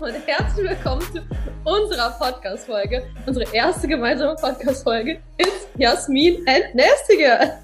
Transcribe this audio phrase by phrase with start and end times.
[0.00, 1.20] Und herzlich willkommen zu
[1.64, 3.02] unserer Podcast-Folge.
[3.26, 7.58] Unsere erste gemeinsame Podcast-Folge ist Jasmin and Nastige.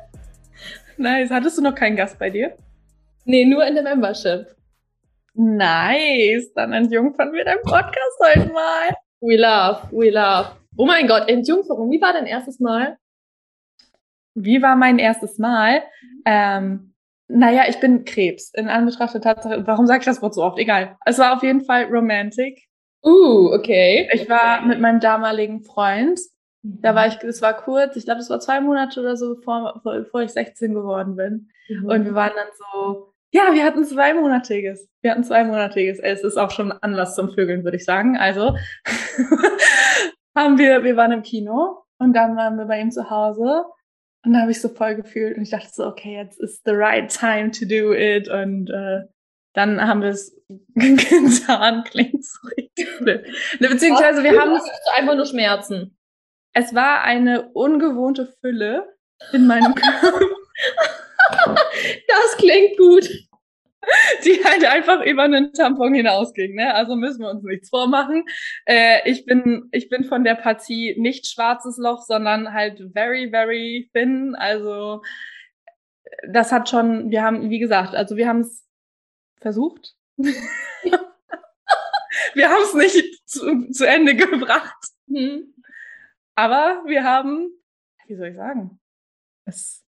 [0.96, 1.30] nice.
[1.30, 2.56] Hattest du noch keinen Gast bei dir?
[3.26, 4.56] Nee, nur in der Membership.
[5.34, 6.52] Nice.
[6.54, 8.96] Dann entjungfern wir deinen Podcast heute mal.
[9.20, 10.50] We love, we love.
[10.76, 11.92] Oh mein Gott, Entjungferung.
[11.92, 12.98] Wie war dein erstes Mal?
[14.34, 15.82] Wie war mein erstes Mal?
[16.24, 16.92] Ähm,
[17.28, 18.52] naja, ich bin Krebs.
[18.54, 20.58] In Anbetracht der Tatsache, warum sage ich das Wort so oft?
[20.58, 20.96] Egal.
[21.04, 22.66] Es war auf jeden Fall romantic.
[23.04, 24.08] Uh, okay.
[24.12, 26.20] Ich war mit meinem damaligen Freund.
[26.62, 29.80] Da war ich, es war kurz, ich glaube, es war zwei Monate oder so, bevor,
[29.84, 31.48] bevor ich 16 geworden bin.
[31.68, 31.86] Mhm.
[31.86, 34.88] Und wir waren dann so, ja, wir hatten zweimonatiges.
[35.02, 35.98] Wir hatten zweimonatiges.
[36.00, 38.16] Es ist auch schon Anlass zum Vögeln, würde ich sagen.
[38.16, 38.56] Also
[40.34, 43.64] haben wir, wir waren im Kino und dann waren wir bei ihm zu Hause
[44.26, 46.72] und da habe ich so voll gefühlt und ich dachte so, okay, jetzt ist the
[46.72, 48.28] right time to do it.
[48.28, 49.02] Und äh,
[49.54, 50.36] dann haben wir es
[50.74, 51.84] getan.
[51.84, 53.00] Klingt so richtig.
[53.00, 54.64] Ne, beziehungsweise wir haben es
[54.96, 55.96] einfach nur Schmerzen.
[56.52, 58.96] Es war eine ungewohnte Fülle
[59.32, 60.26] in meinem Körper.
[62.08, 63.08] das klingt gut.
[64.24, 66.54] die halt einfach über einen Tampon hinausging.
[66.54, 66.74] Ne?
[66.74, 68.24] Also müssen wir uns nichts vormachen.
[68.64, 73.90] Äh, ich bin ich bin von der Partie nicht schwarzes Loch, sondern halt very very
[73.92, 74.34] thin.
[74.34, 75.02] Also
[76.28, 77.10] das hat schon.
[77.10, 78.64] Wir haben wie gesagt, also wir haben es
[79.40, 79.94] versucht.
[80.16, 80.34] wir
[82.50, 84.76] haben es nicht zu, zu Ende gebracht.
[85.06, 85.54] Mhm.
[86.34, 87.50] Aber wir haben,
[88.06, 88.78] wie soll ich sagen,
[89.46, 89.84] es,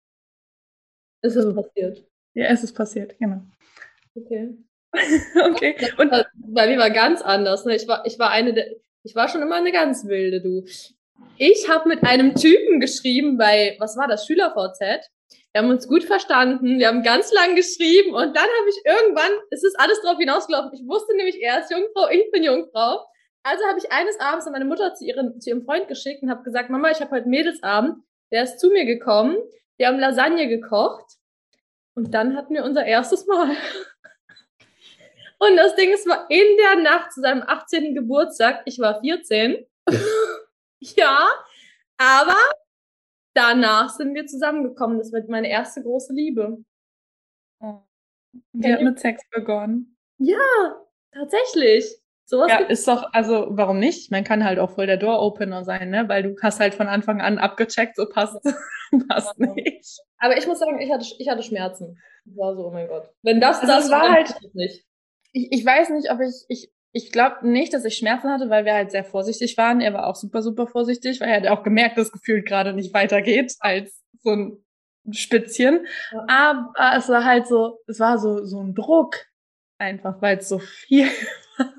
[1.21, 2.05] es ist passiert.
[2.33, 3.41] Ja, es ist passiert, genau.
[4.17, 4.57] Okay.
[5.45, 5.75] okay.
[5.97, 7.65] Und bei mir war ganz anders.
[7.65, 7.75] Ne?
[7.75, 8.67] Ich war, ich war eine der,
[9.03, 10.65] ich war schon immer eine ganz wilde, du.
[11.37, 14.79] Ich habe mit einem Typen geschrieben bei, was war das, SchülerVZ.
[15.51, 19.31] Wir haben uns gut verstanden, wir haben ganz lang geschrieben und dann habe ich irgendwann,
[19.49, 20.71] es ist alles drauf hinausgelaufen.
[20.73, 23.05] Ich wusste nämlich, er ist Jungfrau, ich bin Jungfrau.
[23.43, 26.43] Also habe ich eines Abends meine Mutter zu, ihren, zu ihrem Freund geschickt und habe
[26.43, 28.03] gesagt, Mama, ich habe heute Mädelsabend.
[28.31, 29.37] Der ist zu mir gekommen,
[29.77, 31.05] wir haben Lasagne gekocht
[31.95, 33.55] und dann hatten wir unser erstes Mal.
[35.39, 37.93] Und das Ding ist, war in der Nacht zu seinem 18.
[37.93, 39.65] Geburtstag, ich war 14.
[40.79, 41.27] ja,
[41.97, 42.37] aber
[43.33, 44.97] danach sind wir zusammengekommen.
[44.97, 46.57] Das wird meine erste große Liebe.
[47.59, 47.81] Oh.
[48.53, 49.95] Die hat mit Sex begonnen.
[50.17, 50.37] Ja,
[51.11, 51.85] tatsächlich.
[52.25, 54.11] Sowas ja, ist doch, also warum nicht?
[54.11, 56.09] Man kann halt auch voll der Door-Opener sein, ne?
[56.09, 58.37] Weil du hast halt von Anfang an abgecheckt, so passt,
[59.07, 60.01] passt nicht.
[60.17, 61.97] Aber ich muss sagen, ich hatte, ich hatte Schmerzen.
[62.25, 63.09] Das war so, oh mein Gott.
[63.21, 64.86] Wenn das also das war halt nicht
[65.37, 68.65] ich, ich weiß nicht, ob ich, ich, ich glaube nicht, dass ich Schmerzen hatte, weil
[68.65, 69.81] wir halt sehr vorsichtig waren.
[69.81, 72.93] Er war auch super, super vorsichtig, weil er hat auch gemerkt, dass gefühlt gerade nicht
[72.93, 74.65] weitergeht als so ein
[75.11, 75.85] Spitzchen.
[76.11, 76.25] Ja.
[76.27, 79.15] Aber es war halt so, es war so, so ein Druck.
[79.79, 81.05] Einfach, weil es so viel
[81.57, 81.73] war,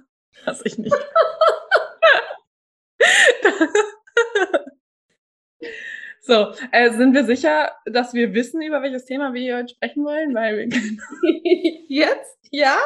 [0.45, 0.95] dass ich nicht.
[6.29, 10.05] So, äh, sind wir sicher, dass wir wissen, über welches Thema wir hier heute sprechen
[10.05, 10.35] wollen?
[10.35, 10.69] Weil wir
[11.89, 12.39] Jetzt?
[12.51, 12.77] Ja?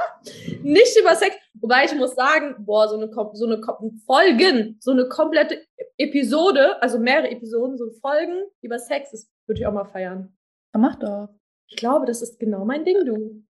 [0.63, 1.35] Nicht über Sex.
[1.55, 3.61] Wobei ich muss sagen, boah, so eine, so eine
[4.07, 5.61] Folgen, so eine komplette
[5.99, 10.33] Episode, also mehrere Episoden, so Folgen über Sex, das würde ich auch mal feiern.
[10.73, 11.29] Mach doch.
[11.67, 13.43] Ich glaube, das ist genau mein Ding, du.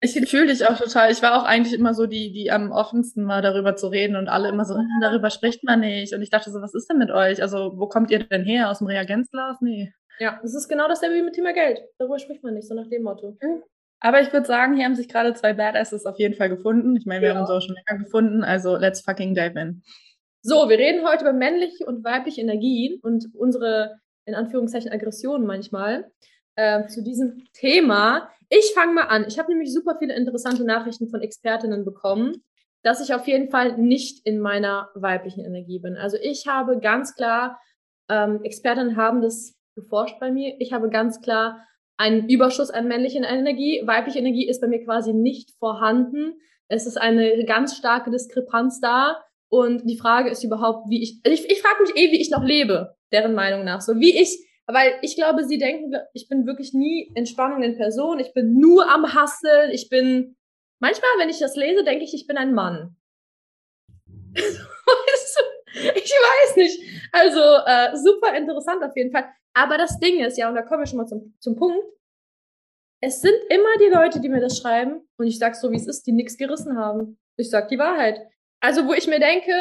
[0.00, 1.10] Ich fühle dich auch total.
[1.10, 4.28] Ich war auch eigentlich immer so die, die am offensten war, darüber zu reden und
[4.28, 6.14] alle immer so, darüber spricht man nicht.
[6.14, 7.40] Und ich dachte so, was ist denn mit euch?
[7.40, 8.70] Also, wo kommt ihr denn her?
[8.70, 9.58] Aus dem Reagenzglas?
[9.60, 9.92] Nee.
[10.18, 11.80] Ja, das ist genau dasselbe wie mit Thema Geld.
[11.98, 13.36] Darüber spricht man nicht, so nach dem Motto.
[14.00, 16.94] Aber ich würde sagen, hier haben sich gerade zwei Badasses auf jeden Fall gefunden.
[16.96, 17.34] Ich meine, wir ja.
[17.34, 19.82] haben uns auch schon länger gefunden, also let's fucking dive in.
[20.42, 26.10] So, wir reden heute über männliche und weibliche Energien und unsere, in Anführungszeichen, Aggressionen manchmal.
[26.56, 28.30] Äh, zu diesem Thema.
[28.48, 29.24] Ich fange mal an.
[29.26, 32.44] Ich habe nämlich super viele interessante Nachrichten von Expertinnen bekommen,
[32.84, 35.96] dass ich auf jeden Fall nicht in meiner weiblichen Energie bin.
[35.96, 37.60] Also ich habe ganz klar,
[38.08, 40.54] ähm, Expertinnen haben das geforscht bei mir.
[40.60, 41.66] Ich habe ganz klar
[41.96, 43.82] einen Überschuss an männlichen Energie.
[43.84, 46.34] Weibliche Energie ist bei mir quasi nicht vorhanden.
[46.68, 49.24] Es ist eine ganz starke Diskrepanz da.
[49.48, 52.44] Und die Frage ist überhaupt, wie ich, ich, ich frage mich eh, wie ich noch
[52.44, 53.80] lebe, deren Meinung nach.
[53.80, 58.18] So wie ich Weil ich glaube, sie denken, ich bin wirklich nie Entspannung in Person.
[58.18, 59.70] Ich bin nur am Hasseln.
[59.70, 60.36] Ich bin,
[60.80, 62.96] manchmal, wenn ich das lese, denke ich, ich bin ein Mann.
[65.76, 66.80] Ich weiß nicht.
[67.12, 69.28] Also, äh, super interessant auf jeden Fall.
[69.54, 71.84] Aber das Ding ist, ja, und da kommen wir schon mal zum, zum Punkt.
[73.00, 75.86] Es sind immer die Leute, die mir das schreiben, und ich sag's so, wie es
[75.86, 77.18] ist, die nichts gerissen haben.
[77.36, 78.20] Ich sag die Wahrheit.
[78.60, 79.52] Also, wo ich mir denke,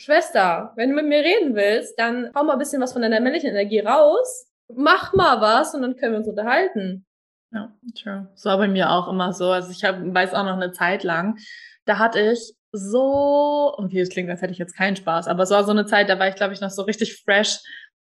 [0.00, 3.20] Schwester, wenn du mit mir reden willst, dann hau mal ein bisschen was von deiner
[3.20, 7.06] männlichen Energie raus, mach mal was und dann können wir uns unterhalten.
[7.52, 8.28] Ja, true.
[8.34, 9.50] So war bei mir auch immer so.
[9.50, 11.36] Also ich hab, weiß auch noch eine Zeit lang,
[11.84, 15.50] da hatte ich so, okay, das klingt, als hätte ich jetzt keinen Spaß, aber es
[15.50, 17.58] war so eine Zeit, da war ich, glaube ich, noch so richtig fresh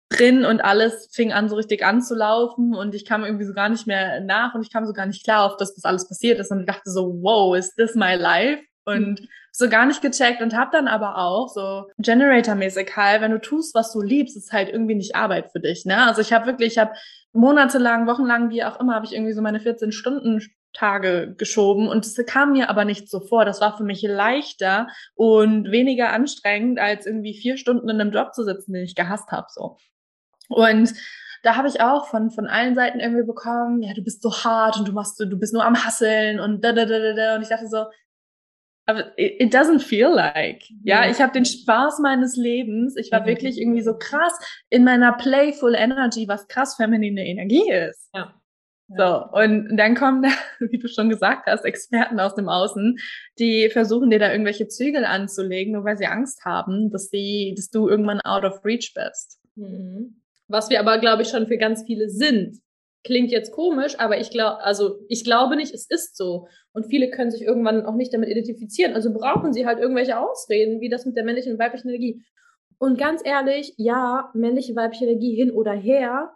[0.09, 3.87] drin und alles fing an, so richtig anzulaufen und ich kam irgendwie so gar nicht
[3.87, 6.51] mehr nach und ich kam so gar nicht klar auf, dass das alles passiert ist
[6.51, 8.61] und ich dachte so, wow, is this my life?
[8.87, 9.27] Und mhm.
[9.51, 13.75] so gar nicht gecheckt und hab dann aber auch so Generator-mäßig halt, wenn du tust,
[13.75, 16.05] was du liebst, ist halt irgendwie nicht Arbeit für dich, ne?
[16.05, 16.93] Also ich habe wirklich, ich habe
[17.33, 20.41] monatelang, wochenlang, wie auch immer, habe ich irgendwie so meine 14 Stunden
[20.73, 23.45] Tage geschoben und es kam mir aber nicht so vor.
[23.45, 28.33] Das war für mich leichter und weniger anstrengend, als irgendwie vier Stunden in einem Job
[28.33, 29.47] zu sitzen, den ich gehasst habe.
[29.49, 29.77] So.
[30.49, 30.93] Und
[31.43, 34.77] da habe ich auch von, von allen Seiten irgendwie bekommen, ja, du bist so hart
[34.77, 37.35] und du machst, du bist nur am Hasseln und da, da, da, da, da.
[37.35, 37.85] Und ich dachte so,
[38.87, 40.63] aber it doesn't feel like.
[40.83, 42.95] Ja, ich habe den Spaß meines Lebens.
[42.95, 43.25] Ich war mhm.
[43.25, 44.33] wirklich irgendwie so krass
[44.69, 48.09] in meiner playful Energy, was krass feminine Energie ist.
[48.13, 48.33] Ja.
[48.89, 50.29] So, und dann kommen da,
[50.59, 52.97] wie du schon gesagt hast, Experten aus dem Außen,
[53.37, 57.69] die versuchen dir da irgendwelche Zügel anzulegen, nur weil sie Angst haben, dass die, dass
[57.69, 59.39] du irgendwann out of reach bist.
[59.55, 60.21] Mhm.
[60.47, 62.61] Was wir aber, glaube ich, schon für ganz viele sind.
[63.07, 66.49] Klingt jetzt komisch, aber ich glaube, also ich glaube nicht, es ist so.
[66.73, 68.95] Und viele können sich irgendwann auch nicht damit identifizieren.
[68.95, 72.21] Also brauchen sie halt irgendwelche Ausreden, wie das mit der männlichen und weiblichen Energie.
[72.79, 76.33] Und ganz ehrlich, ja, männliche, weibliche Energie hin oder her,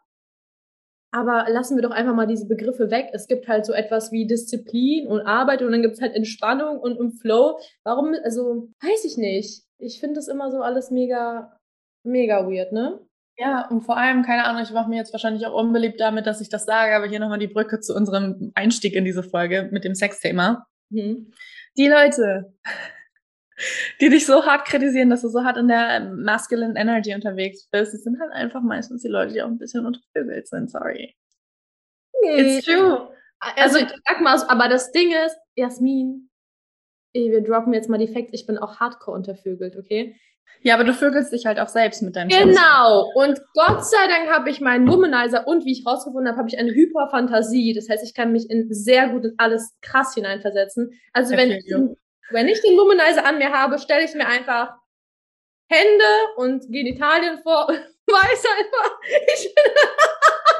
[1.13, 3.09] aber lassen wir doch einfach mal diese Begriffe weg.
[3.11, 6.79] Es gibt halt so etwas wie Disziplin und Arbeit und dann gibt es halt Entspannung
[6.79, 7.59] und im Flow.
[7.83, 9.65] Warum, also, weiß ich nicht.
[9.77, 11.59] Ich finde das immer so alles mega,
[12.03, 13.05] mega weird, ne?
[13.37, 16.41] Ja, und vor allem, keine Ahnung, ich mache mir jetzt wahrscheinlich auch unbeliebt damit, dass
[16.41, 19.83] ich das sage, aber hier nochmal die Brücke zu unserem Einstieg in diese Folge mit
[19.83, 20.67] dem Sexthema.
[20.89, 21.31] Mhm.
[21.77, 22.53] Die Leute,
[23.99, 28.03] die dich so hart kritisieren, dass du so hart in der masculine Energy unterwegs bist,
[28.03, 31.15] sind halt einfach meistens die Leute, die auch ein bisschen untervögelt sind, sorry.
[32.21, 32.57] Nee.
[32.57, 33.09] It's true.
[33.39, 36.29] Also, also sag mal, aber das Ding ist, Jasmin,
[37.13, 40.15] wir droppen jetzt mal die Facts, ich bin auch hardcore untervögelt, okay?
[40.63, 43.11] Ja, aber du vögelst dich halt auch selbst mit deinem Genau.
[43.13, 43.15] Schwanz.
[43.15, 46.59] Und Gott sei Dank habe ich meinen Womanizer und wie ich rausgefunden habe, habe ich
[46.59, 47.73] eine Hyperfantasie.
[47.73, 50.91] Das heißt, ich kann mich in sehr gut in alles krass hineinversetzen.
[51.13, 51.65] Also wenn ich,
[52.29, 54.73] wenn ich den Womanizer an mir habe, stelle ich mir einfach
[55.67, 56.05] Hände
[56.35, 57.77] und Genitalien vor und
[58.07, 58.99] weiß einfach,
[59.33, 59.73] ich bin,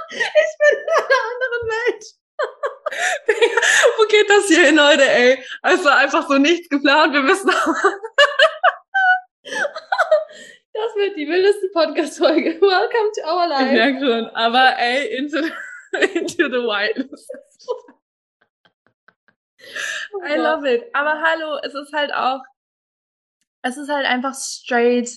[0.09, 2.05] ich bin in einer anderen Welt.
[3.97, 5.43] Wo geht das hier hin heute, ey?
[5.61, 7.51] Also einfach so nichts geplant, wir wissen
[11.01, 12.61] wird die wildeste Podcast-Folge.
[12.61, 13.65] Welcome to our life.
[13.65, 15.39] Ich merke schon, aber ey, into,
[16.13, 17.27] into the wildness.
[20.13, 20.83] Oh I love it.
[20.93, 22.41] Aber hallo, es ist halt auch,
[23.63, 25.09] es ist halt einfach straight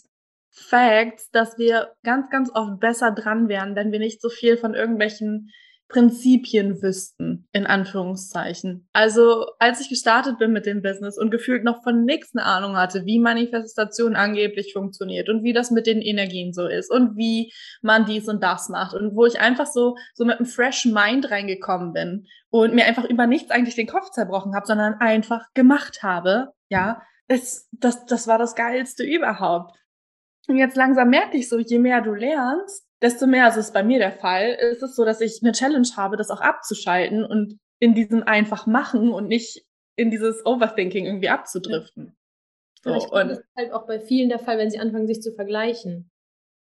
[0.51, 4.75] Facts, dass wir ganz, ganz oft besser dran wären, wenn wir nicht so viel von
[4.75, 5.51] irgendwelchen
[5.94, 8.89] Prinzipien wüssten, in Anführungszeichen.
[8.93, 12.77] Also als ich gestartet bin mit dem Business und gefühlt noch von nichts eine Ahnung
[12.77, 17.53] hatte, wie Manifestation angeblich funktioniert und wie das mit den Energien so ist und wie
[17.81, 21.31] man dies und das macht und wo ich einfach so, so mit einem fresh Mind
[21.31, 26.03] reingekommen bin und mir einfach über nichts eigentlich den Kopf zerbrochen habe, sondern einfach gemacht
[26.03, 29.79] habe, ja, es, das, das war das Geilste überhaupt.
[30.48, 33.82] Und jetzt langsam merke ich so, je mehr du lernst, desto mehr, also ist bei
[33.82, 37.58] mir der Fall, ist es so, dass ich eine Challenge habe, das auch abzuschalten und
[37.79, 42.17] in diesem einfach machen und nicht in dieses Overthinking irgendwie abzudriften.
[42.84, 42.99] Ja.
[42.99, 45.32] So, und das ist halt auch bei vielen der Fall, wenn sie anfangen, sich zu
[45.32, 46.11] vergleichen.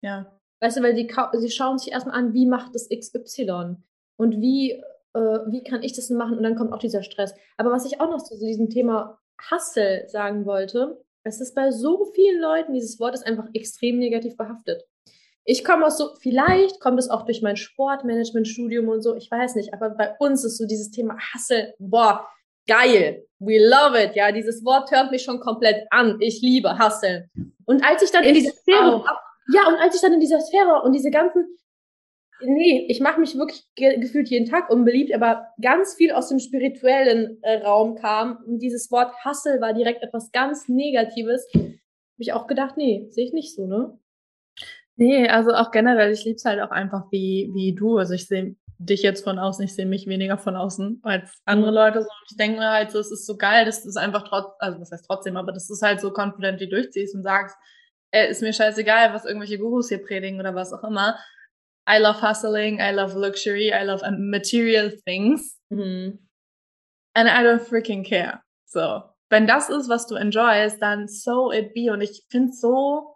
[0.01, 0.41] Ja.
[0.61, 3.77] Weißt du, weil die, sie schauen sich erstmal an, wie macht das XY
[4.17, 4.73] und wie,
[5.15, 7.35] äh, wie kann ich das machen und dann kommt auch dieser Stress.
[7.57, 9.19] Aber was ich auch noch zu diesem Thema
[9.51, 14.37] Hustle sagen wollte, es ist bei so vielen Leuten, dieses Wort ist einfach extrem negativ
[14.37, 14.85] behaftet.
[15.51, 19.55] Ich komme aus so, vielleicht kommt es auch durch mein Sportmanagement-Studium und so, ich weiß
[19.55, 22.29] nicht, aber bei uns ist so dieses Thema Hustle, boah,
[22.67, 27.31] geil, we love it, ja, dieses Wort hört mich schon komplett an, ich liebe Hustle.
[27.65, 29.05] Und als ich dann ich in dieser Sphäre,
[29.55, 31.47] ja, und als ich dann in dieser Sphäre und diese ganzen,
[32.43, 36.41] nee, ich mache mich wirklich ge gefühlt jeden Tag unbeliebt, aber ganz viel aus dem
[36.41, 41.79] spirituellen äh, Raum kam und dieses Wort Hustle war direkt etwas ganz Negatives, habe
[42.19, 43.99] ich auch gedacht, nee, sehe ich nicht so, ne?
[44.99, 47.99] Nee, also auch generell, ich liebe es halt auch einfach wie, wie du.
[47.99, 51.71] Also ich sehe dich jetzt von außen, ich sehe mich weniger von außen als andere
[51.71, 51.77] mhm.
[51.77, 52.03] Leute.
[52.03, 52.09] So.
[52.09, 54.47] Und ich denke mir halt so, es ist so geil, dass du es einfach trotz,
[54.59, 57.57] also was heißt trotzdem, aber dass du es halt so confident durchziehst und sagst,
[58.11, 61.17] ey, ist mir scheißegal, was irgendwelche Gurus hier predigen oder was auch immer.
[61.89, 65.61] I love hustling, I love luxury, I love material things.
[65.71, 66.19] Mhm.
[67.15, 68.43] And I don't freaking care.
[68.67, 69.03] So.
[69.31, 71.93] Wenn das ist, was du enjoyst, dann so it be.
[71.93, 73.15] Und ich finde so,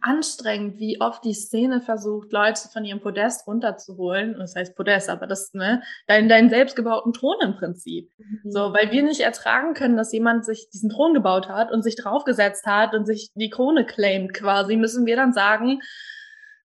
[0.00, 4.36] anstrengend, wie oft die Szene versucht, Leute von ihrem Podest runterzuholen.
[4.38, 8.10] Das heißt Podest, aber das, ne, dein, deinen selbstgebauten Thron im Prinzip.
[8.18, 8.50] Mhm.
[8.50, 11.96] So, weil wir nicht ertragen können, dass jemand sich diesen Thron gebaut hat und sich
[11.96, 15.80] draufgesetzt hat und sich die Krone claimt quasi, müssen wir dann sagen,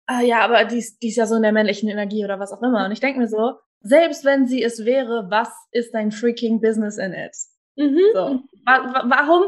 [0.07, 2.63] ah, ja, aber die, die ist ja so in der männlichen Energie oder was auch
[2.63, 2.85] immer.
[2.85, 6.99] Und ich denke mir so, selbst wenn sie es wäre, was ist dein freaking Business
[6.99, 7.37] in it?
[7.77, 8.01] Mhm.
[8.15, 8.41] So.
[8.65, 9.45] Wa warum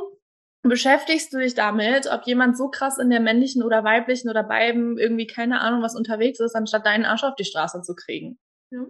[0.68, 4.98] beschäftigst du dich damit, ob jemand so krass in der männlichen oder weiblichen oder beiden
[4.98, 8.38] irgendwie keine Ahnung was unterwegs ist, anstatt deinen Arsch auf die Straße zu kriegen.
[8.70, 8.86] Ja.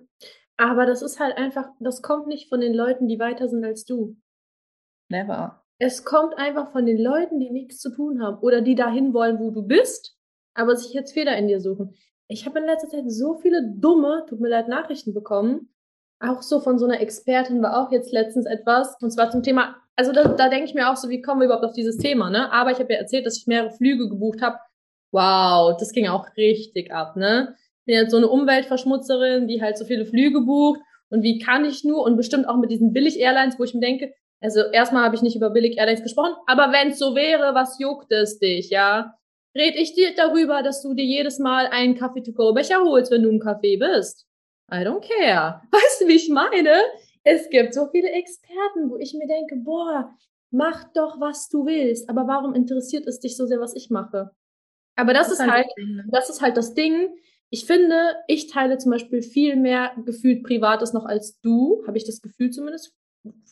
[0.57, 3.85] Aber das ist halt einfach, das kommt nicht von den Leuten, die weiter sind als
[3.85, 4.17] du.
[5.09, 5.65] Never.
[5.79, 9.39] Es kommt einfach von den Leuten, die nichts zu tun haben oder die dahin wollen,
[9.39, 10.17] wo du bist,
[10.55, 11.95] aber sich jetzt Fehler in dir suchen.
[12.27, 15.73] Ich habe in letzter Zeit so viele dumme, tut mir leid, Nachrichten bekommen.
[16.21, 19.77] Auch so von so einer Expertin war auch jetzt letztens etwas, und zwar zum Thema
[19.99, 22.31] also da, da denke ich mir auch so, wie kommen wir überhaupt auf dieses Thema,
[22.31, 22.53] ne?
[22.53, 24.57] Aber ich habe ja erzählt, dass ich mehrere Flüge gebucht habe.
[25.11, 27.57] Wow, das ging auch richtig ab, ne?
[27.81, 30.81] Ich bin jetzt so eine Umweltverschmutzerin, die halt so viele Flüge bucht.
[31.11, 34.13] Und wie kann ich nur, und bestimmt auch mit diesen Billig-Airlines, wo ich mir denke,
[34.41, 38.13] also erstmal habe ich nicht über Billig-Airlines gesprochen, aber wenn es so wäre, was juckt
[38.13, 39.15] es dich, ja?
[39.57, 43.41] Red ich dir darüber, dass du dir jedes Mal einen Kaffee-to-go-Becher holst, wenn du im
[43.41, 44.27] Café bist?
[44.71, 45.63] I don't care.
[45.73, 46.71] Weißt du, wie ich meine?
[47.25, 50.15] Es gibt so viele Experten, wo ich mir denke, boah,
[50.51, 52.09] mach doch, was du willst.
[52.09, 54.31] Aber warum interessiert es dich so sehr, was ich mache?
[54.97, 56.05] Aber das, das ist halt, ne?
[56.11, 57.09] das ist halt das Ding.
[57.51, 61.83] Ich finde, ich teile zum Beispiel viel mehr gefühlt Privates noch als du.
[61.87, 62.95] Habe ich das Gefühl zumindest.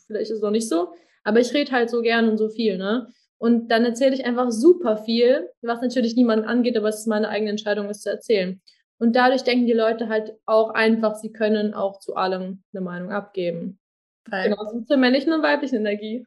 [0.05, 0.93] Vielleicht ist es auch nicht so.
[1.23, 3.07] Aber ich rede halt so gern und so viel, ne?
[3.39, 7.29] Und dann erzähle ich einfach super viel, was natürlich niemanden angeht, aber es ist meine
[7.29, 8.61] eigene Entscheidung, es zu erzählen.
[8.99, 13.11] Und dadurch denken die Leute halt auch einfach, sie können auch zu allem eine Meinung
[13.11, 13.79] abgeben.
[14.29, 14.51] Right.
[14.51, 16.25] Genauso zur männlichen und weiblichen Energie.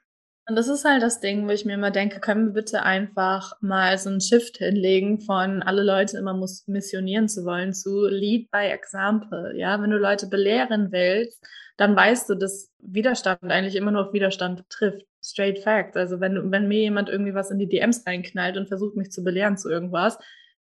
[0.50, 3.53] Und das ist halt das Ding, wo ich mir immer denke, können wir bitte einfach
[3.61, 8.50] mal so einen Shift hinlegen von alle Leute immer muss missionieren zu wollen zu Lead
[8.50, 9.53] by Example.
[9.57, 11.47] Ja, wenn du Leute belehren willst,
[11.77, 15.07] dann weißt du, dass Widerstand eigentlich immer nur auf Widerstand trifft.
[15.23, 15.97] Straight Fact.
[15.97, 19.23] Also wenn, wenn mir jemand irgendwie was in die DMs reinknallt und versucht mich zu
[19.23, 20.19] belehren zu irgendwas,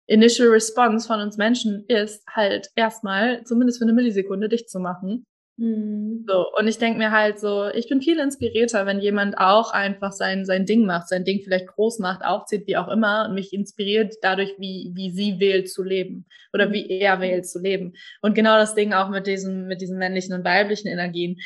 [0.06, 5.26] Initial Response von uns Menschen ist halt erstmal, zumindest für eine Millisekunde, dich zu machen.
[5.58, 6.24] Mhm.
[6.28, 10.12] So, und ich denke mir halt so, ich bin viel inspirierter, wenn jemand auch einfach
[10.12, 13.52] sein, sein Ding macht, sein Ding vielleicht groß macht, aufzieht, wie auch immer, und mich
[13.54, 17.94] inspiriert dadurch, wie, wie sie wählt zu leben oder wie er wählt zu leben.
[18.20, 21.38] Und genau das Ding auch mit diesen, mit diesen männlichen und weiblichen Energien.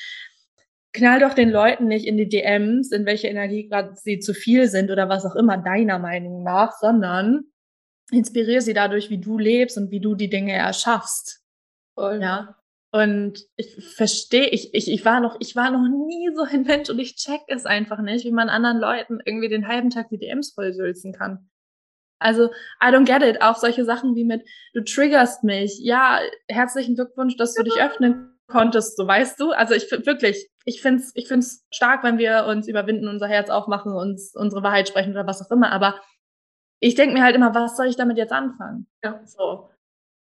[0.93, 4.67] Knall doch den Leuten nicht in die DMs, in welche Energie gerade sie zu viel
[4.67, 7.45] sind oder was auch immer deiner Meinung nach, sondern
[8.13, 11.43] inspiriere sie dadurch, wie du lebst und wie du die Dinge erschaffst.
[11.95, 12.21] Voll.
[12.21, 12.57] Ja.
[12.93, 16.91] Und ich verstehe, ich, ich, ich war noch, ich war noch nie so ein Mensch
[16.91, 20.19] und ich check es einfach nicht, wie man anderen Leuten irgendwie den halben Tag die
[20.19, 21.51] DMs vollsülzen kann.
[22.19, 22.51] Also,
[22.83, 23.41] I don't get it.
[23.43, 24.43] Auch solche Sachen wie mit,
[24.75, 25.79] du triggerst mich.
[25.81, 29.53] Ja, herzlichen Glückwunsch, dass du dich öffnen konntest, so weißt du.
[29.53, 33.93] Also ich wirklich, ich find's, ich find's stark, wenn wir uns überwinden, unser Herz aufmachen,
[33.93, 35.71] uns unsere Wahrheit sprechen oder was auch immer.
[35.73, 36.01] Aber
[36.81, 38.87] ich denke mir halt immer, was soll ich damit jetzt anfangen?
[39.05, 39.21] Ja.
[39.27, 39.71] So.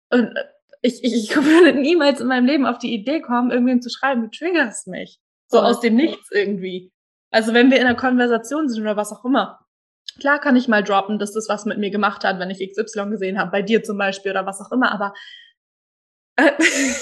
[0.09, 0.45] Und äh,
[0.81, 4.23] ich, ich, ich würde niemals in meinem Leben auf die Idee kommen, irgendwem zu schreiben,
[4.23, 5.19] du triggerst mich.
[5.47, 6.91] So aus dem Nichts irgendwie.
[7.31, 9.59] Also wenn wir in einer Konversation sind oder was auch immer.
[10.19, 13.09] Klar kann ich mal droppen, dass das was mit mir gemacht hat, wenn ich XY
[13.09, 15.13] gesehen habe, bei dir zum Beispiel oder was auch immer, aber
[16.37, 16.51] äh,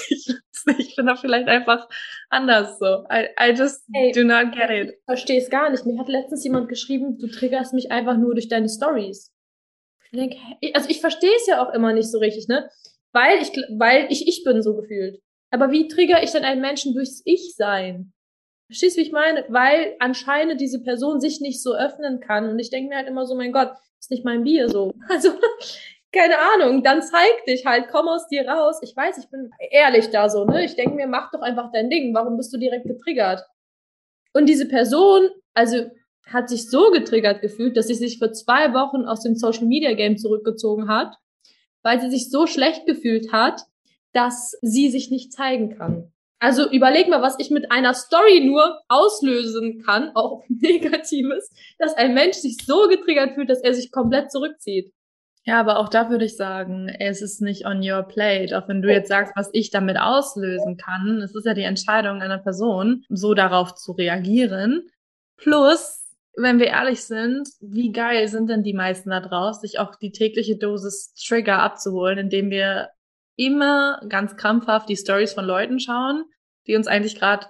[0.08, 0.34] ich,
[0.78, 1.88] ich bin da vielleicht einfach
[2.28, 3.06] anders so.
[3.10, 4.94] I, I just hey, do not get it.
[4.98, 5.86] Ich verstehe es gar nicht.
[5.86, 9.33] Mir hat letztens jemand geschrieben, du triggerst mich einfach nur durch deine Stories
[10.16, 10.36] denke,
[10.74, 12.68] also ich verstehe es ja auch immer nicht so richtig, ne?
[13.12, 15.20] Weil ich, weil ich ich bin so gefühlt.
[15.50, 18.12] Aber wie trigger ich denn einen Menschen durchs Ich-Sein?
[18.66, 19.44] Verstehst du, wie ich meine?
[19.48, 22.48] Weil anscheinend diese Person sich nicht so öffnen kann.
[22.48, 24.92] Und ich denke mir halt immer so, mein Gott, ist nicht mein Bier so.
[25.08, 25.30] Also,
[26.12, 28.78] keine Ahnung, dann zeig dich halt, komm aus dir raus.
[28.82, 30.64] Ich weiß, ich bin ehrlich da so, ne?
[30.64, 32.14] Ich denke mir, mach doch einfach dein Ding.
[32.14, 33.44] Warum bist du direkt getriggert?
[34.32, 35.90] Und diese Person, also
[36.26, 39.92] hat sich so getriggert gefühlt, dass sie sich für zwei Wochen aus dem Social Media
[39.94, 41.14] Game zurückgezogen hat,
[41.82, 43.62] weil sie sich so schlecht gefühlt hat,
[44.12, 46.12] dass sie sich nicht zeigen kann.
[46.38, 52.14] Also überleg mal, was ich mit einer Story nur auslösen kann, auch Negatives, dass ein
[52.14, 54.92] Mensch sich so getriggert fühlt, dass er sich komplett zurückzieht.
[55.46, 58.56] Ja, aber auch da würde ich sagen, es ist nicht on your plate.
[58.56, 62.22] Auch wenn du jetzt sagst, was ich damit auslösen kann, es ist ja die Entscheidung
[62.22, 64.88] einer Person, so darauf zu reagieren.
[65.36, 66.03] Plus,
[66.36, 70.12] wenn wir ehrlich sind, wie geil sind denn die meisten da draus, sich auch die
[70.12, 72.90] tägliche Dosis Trigger abzuholen, indem wir
[73.36, 76.24] immer ganz krampfhaft die Stories von Leuten schauen,
[76.66, 77.46] die uns eigentlich gerade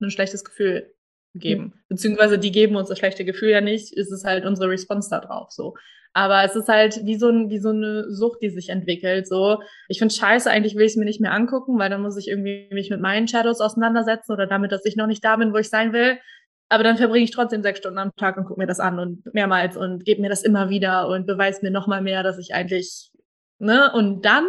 [0.00, 0.92] ein schlechtes Gefühl
[1.34, 1.64] geben.
[1.64, 1.72] Mhm.
[1.88, 5.20] Beziehungsweise die geben uns das schlechte Gefühl ja nicht, ist es halt unsere Response da
[5.20, 5.50] drauf.
[5.50, 5.74] So.
[6.12, 9.28] Aber es ist halt wie so, ein, wie so eine Sucht, die sich entwickelt.
[9.28, 12.16] So, ich finde scheiße, eigentlich will ich es mir nicht mehr angucken, weil dann muss
[12.16, 15.52] ich irgendwie mich mit meinen Shadows auseinandersetzen oder damit, dass ich noch nicht da bin,
[15.52, 16.18] wo ich sein will.
[16.68, 19.32] Aber dann verbringe ich trotzdem sechs Stunden am Tag und gucke mir das an und
[19.34, 23.12] mehrmals und gebe mir das immer wieder und beweise mir nochmal mehr, dass ich eigentlich,
[23.58, 23.92] ne?
[23.92, 24.46] Und dann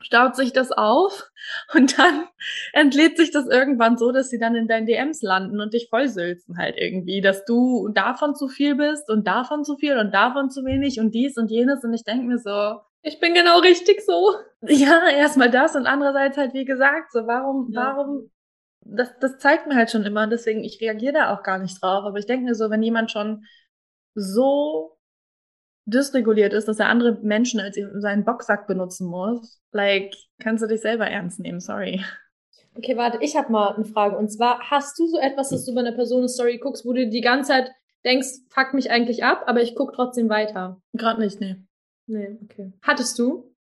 [0.00, 1.30] staut sich das auf
[1.74, 2.24] und dann
[2.72, 6.58] entlädt sich das irgendwann so, dass sie dann in deinen DMs landen und dich vollsülzen
[6.58, 10.64] halt irgendwie, dass du davon zu viel bist und davon zu viel und davon zu
[10.64, 14.34] wenig und dies und jenes und ich denke mir so, ich bin genau richtig so.
[14.68, 17.96] Ja, erstmal das und andererseits halt wie gesagt, so warum, ja.
[17.96, 18.30] warum,
[18.84, 21.82] das, das zeigt mir halt schon immer und deswegen, ich reagiere da auch gar nicht
[21.82, 23.44] drauf, aber ich denke mir so, wenn jemand schon
[24.14, 24.98] so
[25.84, 30.80] dysreguliert ist, dass er andere Menschen als seinen Boxsack benutzen muss, like, kannst du dich
[30.80, 32.04] selber ernst nehmen, sorry.
[32.76, 34.16] Okay, warte, ich habe mal eine Frage.
[34.16, 36.92] Und zwar, hast du so etwas, dass du bei einer Person eine Story guckst, wo
[36.92, 37.70] du die ganze Zeit
[38.04, 40.80] denkst, fuck mich eigentlich ab, aber ich gucke trotzdem weiter?
[40.94, 41.56] Gerade nicht, nee.
[42.06, 42.72] Nee, okay.
[42.82, 43.54] Hattest du?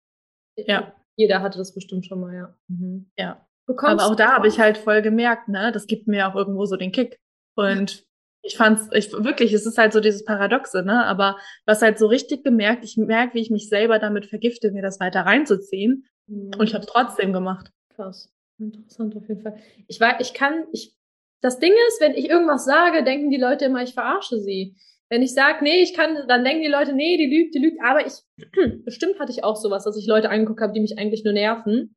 [0.55, 0.93] Ja.
[1.15, 2.55] Jeder hatte das bestimmt schon mal, ja.
[2.67, 3.11] Mhm.
[3.17, 3.45] Ja.
[3.71, 6.65] Bekommst aber auch da habe ich halt voll gemerkt, ne, das gibt mir auch irgendwo
[6.65, 7.19] so den Kick.
[7.55, 8.05] Und
[8.43, 11.05] ich fand's, ich wirklich, es ist halt so dieses Paradoxe, ne?
[11.05, 14.81] Aber was halt so richtig gemerkt, ich merke, wie ich mich selber damit vergifte, mir
[14.81, 16.05] das weiter reinzuziehen.
[16.27, 16.51] Mhm.
[16.57, 17.71] Und ich habe es trotzdem gemacht.
[17.95, 18.31] Krass.
[18.57, 19.57] Interessant auf jeden Fall.
[19.87, 20.95] Ich weiß, ich kann, ich,
[21.41, 24.75] das Ding ist, wenn ich irgendwas sage, denken die Leute immer, ich verarsche sie.
[25.09, 27.79] Wenn ich sage, nee, ich kann, dann denken die Leute, nee, die lügt, die lügt.
[27.83, 28.13] Aber ich,
[28.85, 31.95] bestimmt hatte ich auch sowas, dass ich Leute angeguckt habe, die mich eigentlich nur nerven.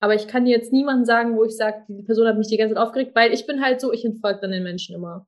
[0.00, 2.74] Aber ich kann jetzt niemanden sagen, wo ich sage, die Person hat mich die ganze
[2.74, 5.26] Zeit aufgeregt, weil ich bin halt so, ich entfolge dann den Menschen immer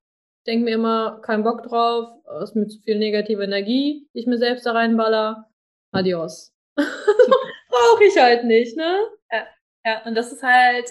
[0.48, 2.08] denke mir immer, kein Bock drauf,
[2.42, 5.46] ist mir zu viel negative Energie, die ich mir selbst da reinballer.
[5.92, 6.54] Adios.
[6.76, 8.98] Brauche ich halt nicht, ne?
[9.30, 9.46] Ja,
[9.84, 10.90] ja, und das ist halt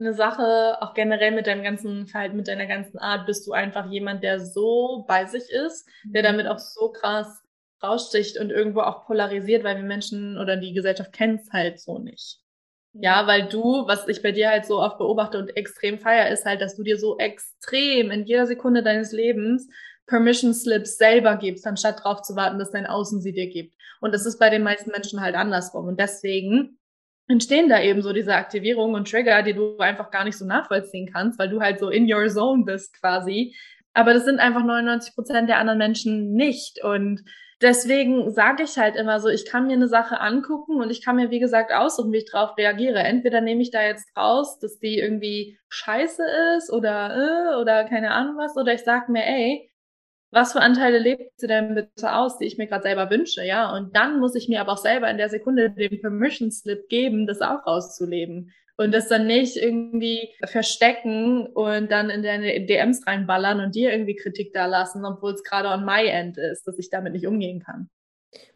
[0.00, 3.90] eine Sache, auch generell mit deinem ganzen Verhalten, mit deiner ganzen Art, bist du einfach
[3.90, 6.26] jemand, der so bei sich ist, der mhm.
[6.26, 7.42] damit auch so krass
[7.82, 11.98] raussticht und irgendwo auch polarisiert, weil wir Menschen oder die Gesellschaft kennt es halt so
[11.98, 12.40] nicht.
[12.92, 16.44] Ja, weil du, was ich bei dir halt so oft beobachte und extrem feier, ist
[16.44, 19.68] halt, dass du dir so extrem in jeder Sekunde deines Lebens
[20.06, 23.74] Permission Slips selber gibst, anstatt darauf zu warten, dass dein Außen sie dir gibt.
[24.00, 25.86] Und das ist bei den meisten Menschen halt andersrum.
[25.86, 26.78] Und deswegen
[27.28, 31.10] entstehen da eben so diese Aktivierungen und Trigger, die du einfach gar nicht so nachvollziehen
[31.12, 33.54] kannst, weil du halt so in your zone bist quasi.
[33.92, 36.82] Aber das sind einfach 99 Prozent der anderen Menschen nicht.
[36.82, 37.22] Und
[37.60, 41.16] deswegen sage ich halt immer so, ich kann mir eine Sache angucken und ich kann
[41.16, 43.00] mir, wie gesagt, aussuchen, wie ich drauf reagiere.
[43.00, 46.22] Entweder nehme ich da jetzt raus, dass die irgendwie scheiße
[46.56, 49.70] ist oder äh, oder keine Ahnung was, oder ich sag mir, ey,
[50.30, 53.74] was für Anteile lebt sie denn bitte aus, die ich mir gerade selber wünsche, ja?
[53.74, 57.26] Und dann muss ich mir aber auch selber in der Sekunde den Permission Slip geben,
[57.26, 63.60] das auch auszuleben und das dann nicht irgendwie verstecken und dann in deine DMs reinballern
[63.60, 66.88] und dir irgendwie Kritik da lassen, obwohl es gerade on my end ist, dass ich
[66.88, 67.90] damit nicht umgehen kann.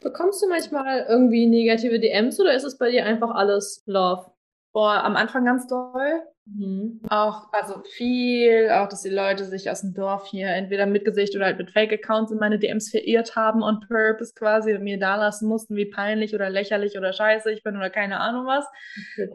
[0.01, 4.31] Bekommst du manchmal irgendwie negative DMs oder ist es bei dir einfach alles Love?
[4.73, 6.23] Boah, am Anfang ganz doll.
[6.45, 7.01] Mhm.
[7.09, 11.35] Auch, also viel, auch, dass die Leute sich aus dem Dorf hier entweder mit Gesicht
[11.35, 15.17] oder halt mit Fake-Accounts in meine DMs verirrt haben on purpose quasi und mir da
[15.17, 18.67] lassen mussten, wie peinlich oder lächerlich oder scheiße ich bin oder keine Ahnung was.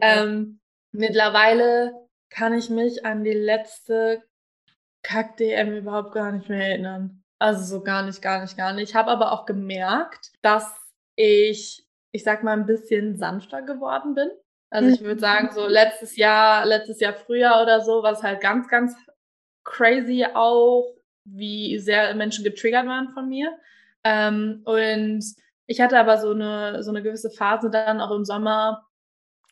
[0.00, 0.60] Ähm,
[0.92, 1.92] Mittlerweile
[2.30, 4.22] kann ich mich an die letzte
[5.02, 7.22] Kack-DM überhaupt gar nicht mehr erinnern.
[7.38, 8.90] Also so gar nicht, gar nicht, gar nicht.
[8.90, 10.70] Ich habe aber auch gemerkt, dass
[11.14, 14.30] ich, ich sag mal, ein bisschen sanfter geworden bin.
[14.70, 18.40] Also ich würde sagen, so letztes Jahr, letztes Jahr früher oder so, war es halt
[18.40, 18.94] ganz, ganz
[19.64, 23.56] crazy auch, wie sehr Menschen getriggert waren von mir.
[24.04, 25.24] Ähm, und
[25.66, 28.87] ich hatte aber so eine, so eine gewisse Phase dann auch im Sommer,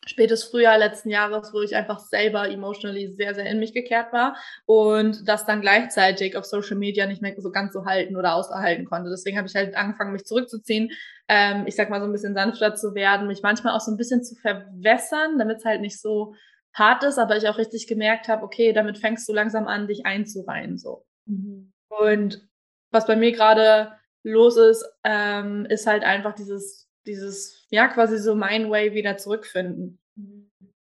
[0.06, 4.36] spätes Frühjahr letzten Jahres, wo ich einfach selber emotionally sehr, sehr in mich gekehrt war
[4.64, 8.84] und das dann gleichzeitig auf Social Media nicht mehr so ganz so halten oder auserhalten
[8.84, 9.10] konnte.
[9.10, 10.90] Deswegen habe ich halt angefangen, mich zurückzuziehen,
[11.28, 13.96] ähm, ich sag mal so ein bisschen sanfter zu werden, mich manchmal auch so ein
[13.96, 16.34] bisschen zu verwässern, damit es halt nicht so
[16.72, 20.06] hart ist, aber ich auch richtig gemerkt habe, okay, damit fängst du langsam an, dich
[20.06, 21.04] einzureihen, so.
[21.24, 21.72] Mhm.
[21.88, 22.46] Und
[22.92, 23.92] was bei mir gerade
[24.22, 30.00] los ist, ähm, ist halt einfach dieses dieses, ja, quasi so mein Way wieder zurückfinden.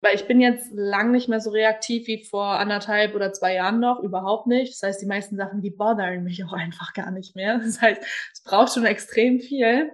[0.02, 3.80] Weil ich bin jetzt lang nicht mehr so reaktiv wie vor anderthalb oder zwei Jahren
[3.82, 4.74] noch, überhaupt nicht.
[4.74, 7.60] Das heißt, die meisten Sachen, die bothern mich auch einfach gar nicht mehr.
[7.60, 8.02] Das heißt,
[8.34, 9.92] es braucht schon extrem viel.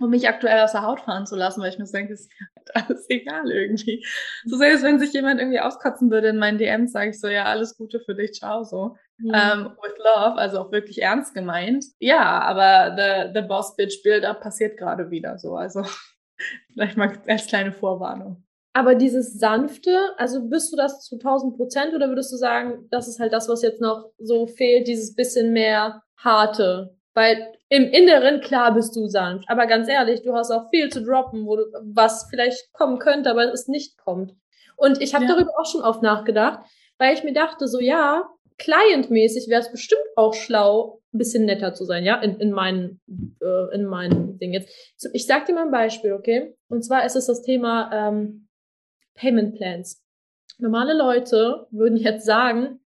[0.00, 2.30] um mich aktuell aus der Haut fahren zu lassen, weil ich mir so denke, ist
[2.74, 4.04] halt alles egal irgendwie.
[4.44, 7.44] So selbst wenn sich jemand irgendwie auskotzen würde in meinen DMs, sage ich so, ja,
[7.44, 8.96] alles Gute für dich, ciao, so.
[9.18, 9.32] Mhm.
[9.34, 11.84] Ähm, with love, also auch wirklich ernst gemeint.
[11.98, 15.84] Ja, aber the, the Boss Bitch Build-Up passiert gerade wieder so, also
[16.72, 18.44] vielleicht mal als kleine Vorwarnung.
[18.74, 23.06] Aber dieses sanfte, also bist du das zu 1000 Prozent oder würdest du sagen, das
[23.06, 26.96] ist halt das, was jetzt noch so fehlt, dieses bisschen mehr harte?
[27.14, 31.04] Weil im Inneren, klar bist du sanft, aber ganz ehrlich, du hast auch viel zu
[31.04, 34.34] droppen, wo du, was vielleicht kommen könnte, aber es nicht kommt.
[34.76, 35.34] Und ich habe ja.
[35.34, 36.60] darüber auch schon oft nachgedacht,
[36.96, 38.24] weil ich mir dachte, so ja,
[38.62, 43.00] clientmäßig wäre es bestimmt auch schlau, ein bisschen netter zu sein, ja, in, in meinen
[43.40, 44.72] äh, in meinen Ding jetzt.
[45.12, 46.54] Ich sag dir mal ein Beispiel, okay?
[46.68, 48.48] Und zwar ist es das Thema ähm,
[49.14, 50.02] Payment Plans.
[50.58, 52.80] Normale Leute würden jetzt sagen,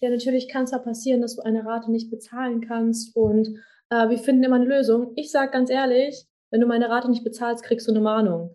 [0.00, 3.48] ja, natürlich kann es ja passieren, dass du eine Rate nicht bezahlen kannst und
[3.88, 5.12] äh, wir finden immer eine Lösung.
[5.16, 8.54] Ich sage ganz ehrlich, wenn du meine Rate nicht bezahlst, kriegst du eine Mahnung.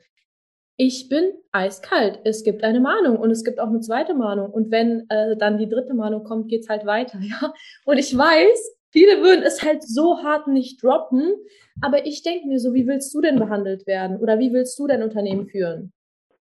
[0.79, 2.19] Ich bin eiskalt.
[2.23, 4.51] Es gibt eine Mahnung und es gibt auch eine zweite Mahnung.
[4.51, 7.51] Und wenn äh, dann die dritte Mahnung kommt, geht's halt weiter, ja.
[7.85, 11.33] Und ich weiß, viele würden es halt so hart nicht droppen,
[11.81, 14.17] aber ich denke mir so, wie willst du denn behandelt werden?
[14.17, 15.93] Oder wie willst du dein Unternehmen führen?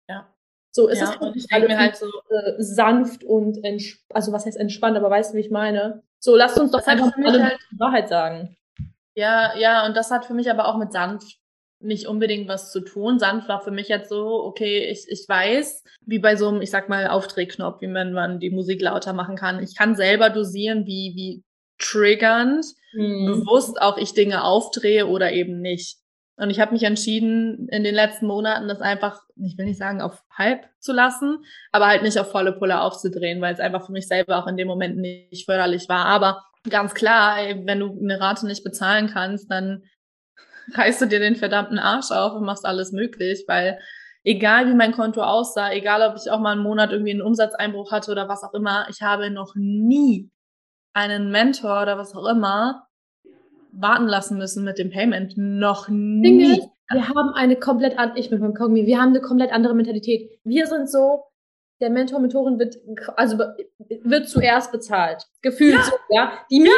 [0.10, 0.28] Ja.
[0.72, 3.58] So ist ja, es und ich denke mir halt so äh, sanft und
[4.10, 6.04] also was heißt entspannt, aber weißt du, wie ich meine?
[6.20, 8.58] So, lasst uns doch einfach alle halt die Wahrheit sagen.
[9.16, 11.39] Ja, ja, und das hat für mich aber auch mit sanft
[11.80, 13.20] nicht unbedingt was zu tun.
[13.20, 16.72] Sanft war für mich jetzt so, okay, ich, ich weiß, wie bei so einem, ich
[16.72, 19.64] sag mal, Aufdrehknopf, wie man, man die Musik lauter machen kann.
[19.64, 21.44] Ich kann selber dosieren, wie, wie
[21.78, 23.26] triggernd, mhm.
[23.26, 25.98] bewusst auch ich Dinge aufdrehe oder eben nicht.
[26.36, 30.02] Und ich habe mich entschieden, in den letzten Monaten das einfach, ich will nicht sagen,
[30.02, 33.92] auf halb zu lassen, aber halt nicht auf volle Pulle aufzudrehen, weil es einfach für
[33.92, 36.06] mich selber auch in dem Moment nicht förderlich war.
[36.06, 39.84] Aber ganz klar, wenn du eine Rate nicht bezahlen kannst, dann
[40.74, 43.80] reißt du dir den verdammten Arsch auf und machst alles möglich, weil
[44.24, 47.92] egal wie mein Konto aussah, egal ob ich auch mal einen Monat irgendwie einen Umsatzeinbruch
[47.92, 50.30] hatte oder was auch immer, ich habe noch nie
[50.94, 52.88] einen Mentor oder was auch immer
[53.72, 55.34] warten lassen müssen mit dem Payment.
[55.38, 56.62] Noch nie.
[56.92, 60.30] wir haben eine komplett andere, ich mit meinem Kogmi, wir haben eine komplett andere Mentalität.
[60.44, 61.24] Wir sind so,
[61.80, 62.78] der Mentor, Mentorin wird,
[63.16, 65.24] also wird zuerst bezahlt.
[65.42, 65.84] Gefühlt ja.
[65.84, 66.32] so, ja.
[66.52, 66.76] Die Miete,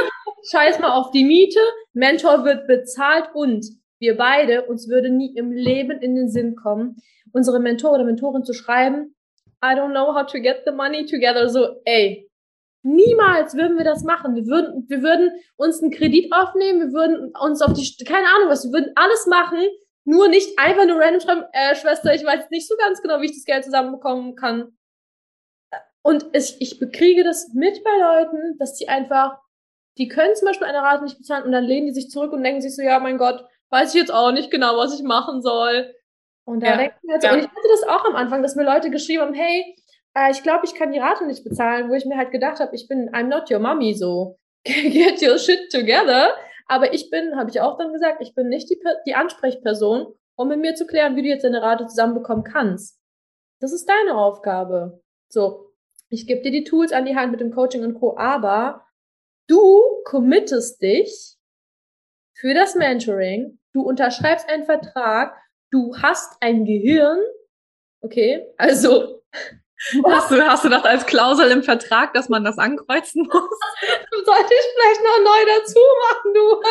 [0.50, 1.60] scheiß mal auf die Miete,
[1.94, 3.66] Mentor wird bezahlt und
[4.02, 6.98] wir beide, uns würde nie im Leben in den Sinn kommen,
[7.32, 9.16] unsere Mentor oder Mentorin zu schreiben,
[9.64, 11.48] I don't know how to get the money together.
[11.48, 12.28] So, ey,
[12.84, 14.36] Niemals würden wir das machen.
[14.36, 18.50] Wir würden, wir würden uns einen Kredit aufnehmen, wir würden uns auf die, keine Ahnung
[18.50, 19.60] was, wir würden alles machen,
[20.04, 23.26] nur nicht einfach nur random schreiben, äh, Schwester, ich weiß nicht so ganz genau, wie
[23.26, 24.76] ich das Geld zusammenbekommen kann.
[26.04, 29.38] Und ich, ich bekriege das mit bei Leuten, dass die einfach,
[30.00, 32.44] die können zum Beispiel eine Rate nicht bezahlen und dann lehnen die sich zurück und
[32.44, 35.42] denken sich so, ja, mein Gott, weiß ich jetzt auch nicht genau, was ich machen
[35.42, 35.94] soll.
[36.46, 37.34] Und da ja, denken wir jetzt, ja.
[37.34, 39.76] und ich hatte das auch am Anfang, dass mir Leute geschrieben haben, hey,
[40.16, 42.76] äh, ich glaube, ich kann die Rate nicht bezahlen, wo ich mir halt gedacht habe,
[42.76, 46.34] ich bin, I'm not your mommy, so, get your shit together.
[46.68, 50.48] Aber ich bin, habe ich auch dann gesagt, ich bin nicht die, die Ansprechperson, um
[50.48, 53.00] mit mir zu klären, wie du jetzt deine Rate zusammenbekommen kannst.
[53.60, 55.02] Das ist deine Aufgabe.
[55.30, 55.72] So,
[56.10, 58.86] ich gebe dir die Tools an die Hand mit dem Coaching und Co., aber
[59.48, 61.38] du committest dich
[62.34, 65.36] für das Mentoring, du unterschreibst einen Vertrag,
[65.72, 67.20] du hast ein Gehirn,
[68.02, 69.22] okay, also
[70.06, 73.34] Hast du, hast du das als Klausel im Vertrag, dass man das ankreuzen muss?
[74.26, 75.80] Sollte ich vielleicht noch neu dazu
[76.10, 76.62] machen, du.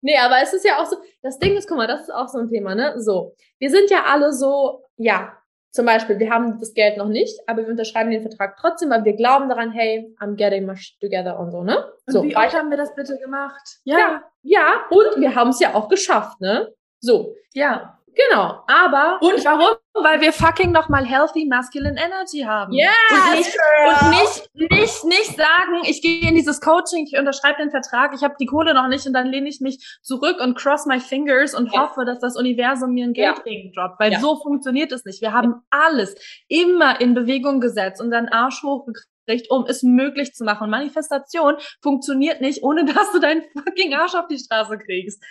[0.00, 2.28] Nee, aber es ist ja auch so, das Ding ist, guck mal, das ist auch
[2.28, 2.94] so ein Thema, ne?
[3.02, 5.36] So, wir sind ja alle so, ja,
[5.76, 9.04] zum Beispiel, wir haben das Geld noch nicht, aber wir unterschreiben den Vertrag trotzdem, weil
[9.04, 11.84] wir glauben daran, hey, I'm getting my shit together und so, ne?
[12.06, 13.62] So, und wie oft haben wir das bitte gemacht?
[13.84, 13.98] Ja.
[13.98, 16.72] Ja, ja und wir haben es ja auch geschafft, ne?
[17.00, 17.34] So.
[17.52, 17.95] Ja.
[18.16, 19.18] Genau, aber.
[19.20, 19.76] Und warum?
[19.92, 22.72] Weil wir fucking nochmal healthy masculine energy haben.
[22.72, 22.90] Ja.
[23.10, 27.58] Yes, und, nicht, und nicht, nicht, nicht sagen, ich gehe in dieses Coaching, ich unterschreibe
[27.58, 30.56] den Vertrag, ich habe die Kohle noch nicht und dann lehne ich mich zurück und
[30.56, 31.80] cross my fingers und ja.
[31.80, 33.82] hoffe, dass das Universum mir ein Geldregen ja.
[33.82, 34.00] droppt.
[34.00, 34.20] Weil ja.
[34.20, 35.20] so funktioniert es nicht.
[35.20, 36.14] Wir haben alles
[36.48, 39.10] immer in Bewegung gesetzt und dann Arsch hochgekriegt
[39.48, 40.70] um es möglich zu machen.
[40.70, 45.22] Manifestation funktioniert nicht, ohne dass du deinen fucking Arsch auf die Straße kriegst.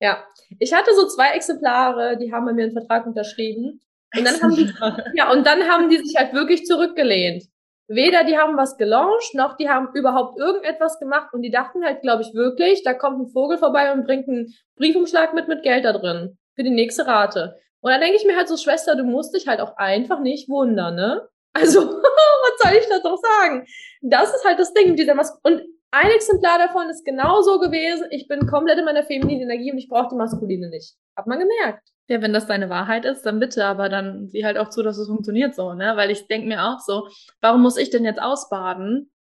[0.00, 0.24] Ja,
[0.58, 3.80] ich hatte so zwei Exemplare, die haben bei mir einen Vertrag unterschrieben.
[4.16, 4.72] Und dann haben die,
[5.14, 7.44] ja, und dann haben die sich halt wirklich zurückgelehnt.
[7.86, 12.02] Weder die haben was gelauncht, noch die haben überhaupt irgendetwas gemacht und die dachten halt,
[12.02, 15.84] glaube ich, wirklich, da kommt ein Vogel vorbei und bringt einen Briefumschlag mit mit Geld
[15.84, 17.56] da drin für die nächste Rate.
[17.80, 20.48] Und dann denke ich mir halt so, Schwester, du musst dich halt auch einfach nicht
[20.48, 21.28] wundern, ne?
[21.52, 23.66] Also, was soll ich da doch sagen?
[24.02, 28.06] Das ist halt das Ding, dieser Mas und ein Exemplar davon ist genauso gewesen.
[28.10, 30.94] Ich bin komplett in meiner femininen Energie und ich brauche die maskuline nicht.
[31.16, 31.88] Hat man gemerkt.
[32.08, 34.98] Ja, wenn das deine Wahrheit ist, dann bitte, aber dann sieh halt auch zu, dass
[34.98, 35.92] es funktioniert so, ne?
[35.96, 37.08] Weil ich denke mir auch so,
[37.40, 39.12] warum muss ich denn jetzt ausbaden,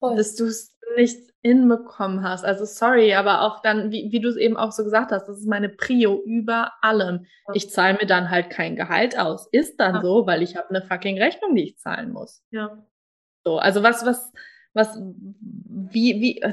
[0.00, 0.16] Voll.
[0.16, 2.44] dass du es nicht hinbekommen hast?
[2.44, 5.38] Also sorry, aber auch dann, wie, wie du es eben auch so gesagt hast, das
[5.38, 7.26] ist meine Prio über allem.
[7.52, 9.46] Ich zahle mir dann halt kein Gehalt aus.
[9.52, 10.02] Ist dann ja.
[10.02, 12.42] so, weil ich habe eine fucking Rechnung, die ich zahlen muss.
[12.50, 12.84] Ja.
[13.44, 14.32] So, also was, was,
[14.74, 16.52] was, wie, wie, äh,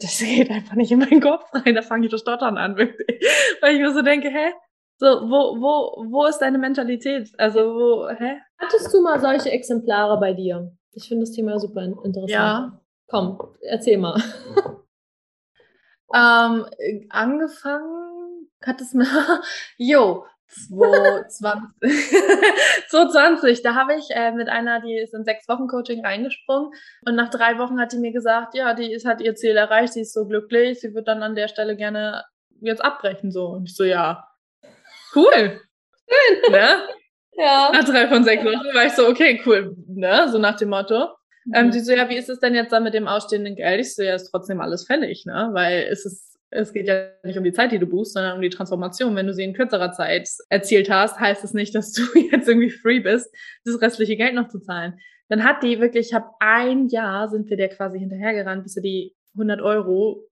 [0.00, 3.20] das geht einfach nicht in meinen Kopf rein, da fange ich das Stottern an, wirklich.
[3.60, 4.52] Weil ich mir so denke, hä?
[4.98, 7.30] So, wo, wo, wo ist deine Mentalität?
[7.38, 8.40] Also, wo, hä?
[8.58, 10.70] Hattest du mal solche Exemplare bei dir?
[10.92, 12.30] Ich finde das Thema super interessant.
[12.30, 12.80] Ja.
[13.08, 14.22] Komm, erzähl mal.
[16.14, 16.66] ähm,
[17.08, 19.06] angefangen hat es mir,
[19.78, 21.70] jo, 2020,
[22.88, 26.70] 2020 da habe ich äh, mit einer, die ist in sechs Wochen Coaching reingesprungen
[27.06, 29.94] und nach drei Wochen hat die mir gesagt, ja, die ist, hat ihr Ziel erreicht,
[29.94, 32.24] sie ist so glücklich, sie wird dann an der Stelle gerne
[32.60, 34.28] jetzt abbrechen so und ich so, ja,
[35.14, 35.60] cool,
[36.08, 36.68] schön, ne?
[37.34, 37.70] Ja.
[37.72, 41.08] Nach drei von sechs Wochen war ich so, okay, cool, ne, so nach dem Motto.
[41.46, 41.54] Mhm.
[41.54, 43.80] Ähm, die so, ja, wie ist es denn jetzt dann mit dem ausstehenden Geld?
[43.80, 47.38] Ich so, ja, ist trotzdem alles fällig, ne, weil es ist es geht ja nicht
[47.38, 49.16] um die Zeit, die du buchst, sondern um die Transformation.
[49.16, 52.70] Wenn du sie in kürzerer Zeit erzielt hast, heißt es nicht, dass du jetzt irgendwie
[52.70, 53.34] free bist,
[53.64, 54.98] das restliche Geld noch zu zahlen.
[55.28, 58.82] Dann hat die wirklich, ich habe ein Jahr, sind wir der quasi hinterhergerannt, bis sie
[58.82, 60.28] die 100 Euro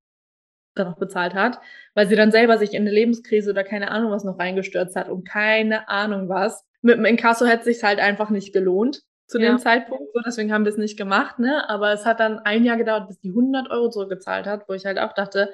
[0.74, 1.58] dann noch bezahlt hat,
[1.94, 5.08] weil sie dann selber sich in eine Lebenskrise oder keine Ahnung was noch reingestürzt hat
[5.08, 6.64] und keine Ahnung was.
[6.82, 9.48] Mit dem Inkasso hätte es sich halt einfach nicht gelohnt zu ja.
[9.48, 11.68] dem Zeitpunkt, so deswegen haben wir es nicht gemacht, ne?
[11.68, 14.84] Aber es hat dann ein Jahr gedauert, bis die 100 Euro zurückgezahlt hat, wo ich
[14.84, 15.52] halt auch dachte,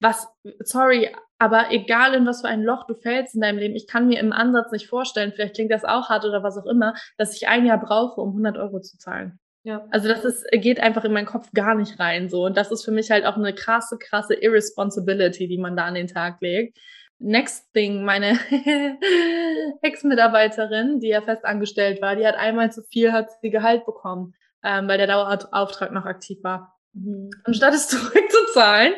[0.00, 0.28] was,
[0.60, 4.08] sorry, aber egal in was für ein Loch du fällst in deinem Leben, ich kann
[4.08, 7.36] mir im Ansatz nicht vorstellen, vielleicht klingt das auch hart oder was auch immer, dass
[7.36, 9.38] ich ein Jahr brauche, um 100 Euro zu zahlen.
[9.64, 9.86] Ja.
[9.90, 12.46] Also das ist, geht einfach in meinen Kopf gar nicht rein, so.
[12.46, 15.94] Und das ist für mich halt auch eine krasse, krasse Irresponsibility, die man da an
[15.94, 16.78] den Tag legt.
[17.18, 18.38] Next thing, meine
[19.82, 24.34] Ex-Mitarbeiterin, die ja fest angestellt war, die hat einmal zu viel, hat sie Gehalt bekommen,
[24.62, 26.77] ähm, weil der Dauerauftrag noch aktiv war.
[26.98, 27.30] Mhm.
[27.44, 28.94] Anstatt es zurückzuzahlen,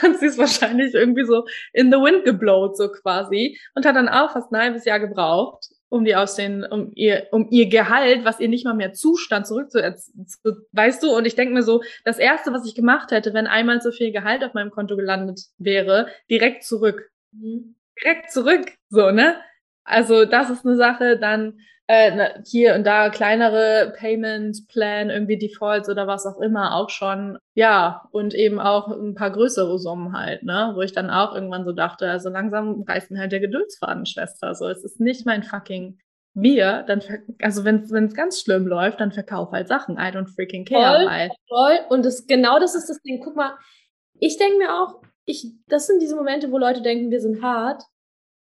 [0.00, 4.08] hat sie es wahrscheinlich irgendwie so in the wind geblowt, so quasi, und hat dann
[4.08, 8.24] auch fast ein halbes Jahr gebraucht, um die aus den, um ihr, um ihr Gehalt,
[8.24, 9.78] was ihr nicht mal mehr zustand, zurückzu,
[10.72, 11.14] weißt du?
[11.14, 14.12] Und ich denke mir so, das erste, was ich gemacht hätte, wenn einmal so viel
[14.12, 17.10] Gehalt auf meinem Konto gelandet wäre, direkt zurück.
[17.32, 17.76] Mhm.
[18.02, 19.36] Direkt zurück, so, ne?
[19.84, 25.88] Also, das ist eine Sache, dann, äh, hier und da kleinere Payment Plan, irgendwie Defaults
[25.88, 27.38] oder was auch immer auch schon.
[27.54, 30.72] Ja, und eben auch ein paar größere Summen halt, ne?
[30.74, 34.54] Wo ich dann auch irgendwann so dachte, also langsam reißt mir halt der Geduldsfaden, Schwester.
[34.54, 35.98] So, es ist nicht mein fucking
[36.34, 37.02] Bier, dann,
[37.42, 39.96] also wenn es ganz schlimm läuft, dann verkauf halt Sachen.
[39.96, 40.98] I don't freaking care.
[40.98, 41.30] Voll, weil.
[41.48, 41.78] voll.
[41.90, 43.20] Und das, genau das ist das Ding.
[43.22, 43.52] Guck mal,
[44.18, 47.82] ich denke mir auch, ich, das sind diese Momente, wo Leute denken, wir sind hart.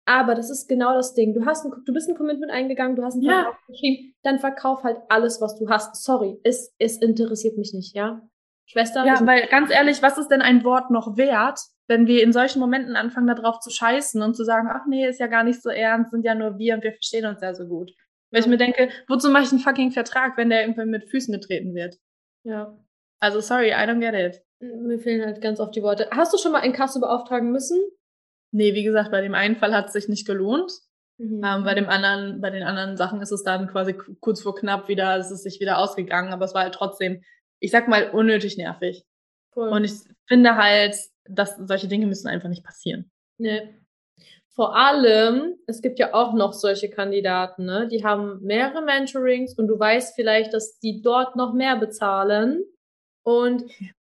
[0.06, 1.34] Aber das ist genau das Ding.
[1.34, 3.60] Du hast ein, du bist ein Commitment eingegangen, du hast ein Vertrag ja.
[3.68, 5.96] geschrieben, dann verkauf halt alles, was du hast.
[6.04, 8.22] Sorry, es, es interessiert mich nicht, ja?
[8.66, 9.06] Schwester?
[9.06, 12.60] Ja, weil ganz ehrlich, was ist denn ein Wort noch wert, wenn wir in solchen
[12.60, 15.70] Momenten anfangen, darauf zu scheißen und zu sagen, ach nee, ist ja gar nicht so
[15.70, 17.92] ernst, sind ja nur wir und wir verstehen uns ja so gut.
[18.32, 21.34] Weil ich mir denke, wozu mache ich einen fucking Vertrag, wenn der irgendwann mit Füßen
[21.34, 21.98] getreten wird?
[22.44, 22.78] Ja.
[23.20, 24.42] Also sorry, I don't get it.
[24.62, 26.08] Mir fehlen halt ganz oft die Worte.
[26.12, 27.78] Hast du schon mal ein Kasso beauftragen müssen?
[28.52, 30.72] Nee, wie gesagt, bei dem einen Fall hat es sich nicht gelohnt.
[31.18, 31.42] Mhm.
[31.44, 34.88] Ähm, bei dem anderen, bei den anderen Sachen ist es dann quasi kurz vor knapp
[34.88, 37.24] wieder, es ist sich wieder ausgegangen, aber es war halt trotzdem,
[37.60, 39.06] ich sag mal, unnötig nervig.
[39.56, 39.70] Cool.
[39.70, 39.94] Und ich
[40.28, 43.12] finde halt, dass solche Dinge müssen einfach nicht passieren.
[43.38, 43.70] Nee.
[44.54, 47.88] Vor allem, es gibt ja auch noch solche Kandidaten, ne?
[47.88, 52.64] die haben mehrere Mentorings und du weißt vielleicht, dass die dort noch mehr bezahlen.
[53.24, 53.64] Und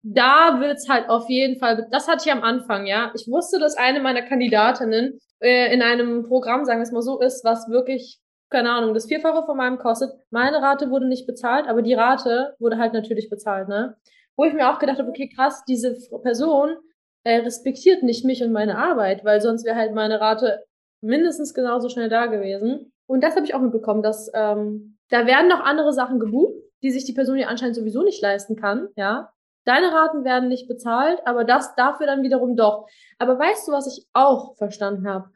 [0.02, 3.12] da wird's halt auf jeden Fall, das hatte ich am Anfang, ja.
[3.14, 7.20] Ich wusste, dass eine meiner Kandidatinnen äh, in einem Programm, sagen wir es mal so,
[7.20, 10.10] ist, was wirklich, keine Ahnung, das Vierfache von meinem kostet.
[10.30, 13.96] Meine Rate wurde nicht bezahlt, aber die Rate wurde halt natürlich bezahlt, ne?
[14.36, 16.76] Wo ich mir auch gedacht habe, okay, krass, diese Person
[17.24, 20.64] äh, respektiert nicht mich und meine Arbeit, weil sonst wäre halt meine Rate
[21.00, 22.92] mindestens genauso schnell da gewesen.
[23.06, 26.90] Und das habe ich auch mitbekommen, dass ähm, da werden noch andere Sachen gebucht, die
[26.90, 29.32] sich die Person ja anscheinend sowieso nicht leisten kann, ja.
[29.66, 32.86] Deine Raten werden nicht bezahlt, aber das dafür dann wiederum doch.
[33.18, 35.30] Aber weißt du, was ich auch verstanden habe?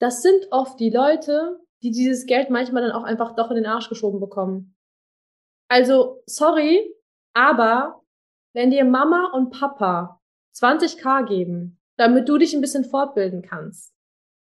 [0.00, 3.66] Das sind oft die Leute, die dieses Geld manchmal dann auch einfach doch in den
[3.66, 4.74] Arsch geschoben bekommen.
[5.68, 6.92] Also, sorry,
[7.34, 8.02] aber
[8.52, 10.20] wenn dir Mama und Papa
[10.56, 13.94] 20k geben, damit du dich ein bisschen fortbilden kannst,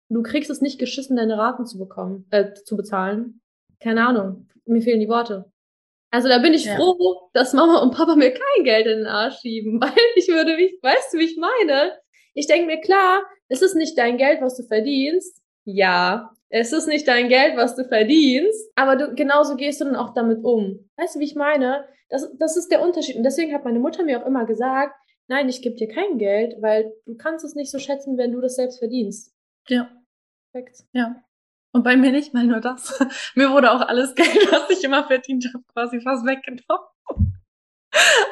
[0.08, 3.40] du kriegst es nicht geschissen, deine Raten zu bekommen, äh, zu bezahlen.
[3.78, 5.52] Keine Ahnung, mir fehlen die Worte.
[6.10, 6.76] Also da bin ich ja.
[6.76, 10.56] froh, dass Mama und Papa mir kein Geld in den Arsch schieben, weil ich würde
[10.56, 11.98] mich, weißt du, wie ich meine?
[12.34, 15.40] Ich denke mir, klar, es ist nicht dein Geld, was du verdienst.
[15.64, 19.96] Ja, es ist nicht dein Geld, was du verdienst, aber du, genauso gehst du dann
[19.96, 20.88] auch damit um.
[20.96, 21.84] Weißt du, wie ich meine?
[22.08, 23.16] Das, das ist der Unterschied.
[23.16, 24.94] Und deswegen hat meine Mutter mir auch immer gesagt,
[25.28, 28.40] nein, ich gebe dir kein Geld, weil du kannst es nicht so schätzen, wenn du
[28.40, 29.32] das selbst verdienst.
[29.68, 29.88] Ja.
[30.52, 30.82] Perfekt.
[30.92, 31.22] Ja.
[31.72, 32.98] Und bei mir nicht mal nur das.
[33.34, 37.40] mir wurde auch alles Geld, was ich immer verdient habe, quasi fast weggenommen.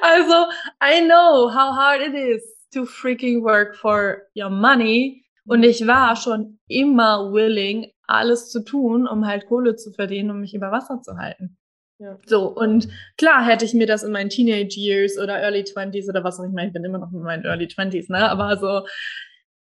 [0.02, 0.46] also,
[0.82, 5.24] I know how hard it is to freaking work for your money.
[5.46, 10.40] Und ich war schon immer willing, alles zu tun, um halt Kohle zu verdienen, um
[10.40, 11.56] mich über Wasser zu halten.
[12.00, 12.16] Ja.
[12.26, 16.22] So, und klar hätte ich mir das in meinen Teenage Years oder Early Twenties oder
[16.22, 18.30] was auch immer, ich bin immer noch in meinen Early Twenties, ne?
[18.30, 18.86] Aber so,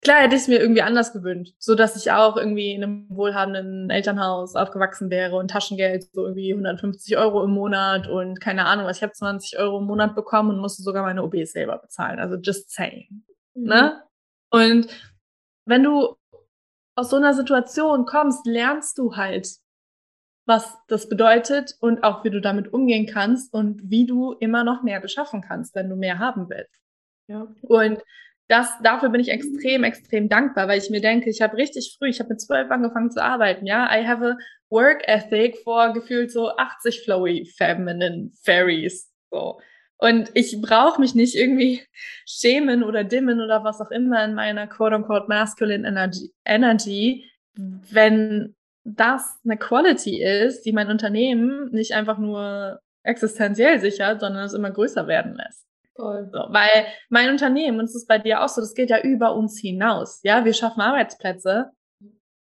[0.04, 3.08] klar hätte ich es mir irgendwie anders gewünscht, so dass ich auch irgendwie in einem
[3.10, 8.86] wohlhabenden Elternhaus aufgewachsen wäre und Taschengeld so irgendwie 150 Euro im Monat und keine Ahnung
[8.86, 8.98] was.
[8.98, 12.20] Ich habe 20 Euro im Monat bekommen und musste sogar meine OBs selber bezahlen.
[12.20, 13.24] Also just saying,
[13.56, 13.64] mhm.
[13.64, 14.04] ne?
[14.52, 14.88] Und
[15.66, 16.16] wenn du
[16.96, 19.48] aus so einer Situation kommst, lernst du halt,
[20.46, 24.84] was das bedeutet und auch wie du damit umgehen kannst und wie du immer noch
[24.84, 26.82] mehr beschaffen kannst, wenn du mehr haben willst.
[27.28, 27.48] Ja.
[27.62, 28.04] Und
[28.48, 32.10] das, dafür bin ich extrem, extrem dankbar, weil ich mir denke, ich habe richtig früh,
[32.10, 33.86] ich habe mit zwölf angefangen zu arbeiten, ja.
[33.86, 34.38] I have a
[34.70, 39.12] work ethic vor gefühlt so 80 flowy feminine fairies.
[39.32, 39.60] So.
[39.98, 41.82] Und ich brauche mich nicht irgendwie
[42.28, 49.40] schämen oder dimmen oder was auch immer in meiner quote-unquote masculine energy, energy, wenn das
[49.46, 55.08] eine Quality ist, die mein Unternehmen nicht einfach nur existenziell sichert, sondern es immer größer
[55.08, 55.66] werden lässt.
[55.96, 56.30] Voll.
[56.32, 59.36] So, weil mein Unternehmen, und es ist bei dir auch so, das geht ja über
[59.36, 60.22] uns hinaus.
[60.24, 61.72] Ja, wir schaffen Arbeitsplätze.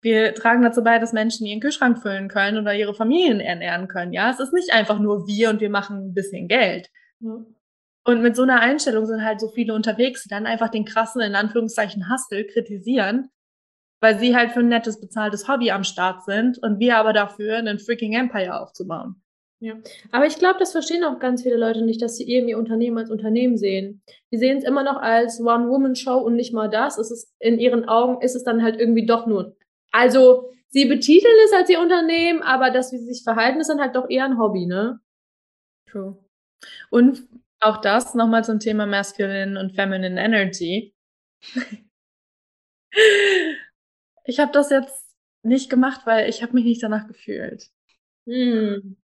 [0.02, 4.12] Wir tragen dazu bei, dass Menschen ihren Kühlschrank füllen können oder ihre Familien ernähren können.
[4.12, 6.88] Ja, es ist nicht einfach nur wir und wir machen ein bisschen Geld.
[7.18, 7.54] Mhm.
[8.04, 11.20] Und mit so einer Einstellung sind halt so viele unterwegs, die dann einfach den krassen,
[11.20, 13.30] in Anführungszeichen, Hustle kritisieren,
[14.00, 17.58] weil sie halt für ein nettes, bezahltes Hobby am Start sind und wir aber dafür
[17.58, 19.22] einen freaking Empire aufzubauen.
[19.62, 19.78] Ja,
[20.10, 22.96] aber ich glaube, das verstehen auch ganz viele Leute nicht, dass sie eben ihr Unternehmen
[22.96, 24.00] als Unternehmen sehen.
[24.32, 26.96] Die sehen es immer noch als One-Woman-Show und nicht mal das.
[26.96, 29.54] Es ist in ihren Augen ist es dann halt irgendwie doch nur.
[29.92, 33.82] Also sie betiteln es als ihr Unternehmen, aber das, wie sie sich verhalten, ist dann
[33.82, 34.98] halt doch eher ein Hobby, ne?
[35.90, 36.16] True.
[36.90, 37.28] Und
[37.60, 40.94] auch das nochmal zum Thema Masculine und Feminine Energy.
[44.24, 47.70] ich habe das jetzt nicht gemacht, weil ich habe mich nicht danach gefühlt.
[48.30, 48.96] Hm.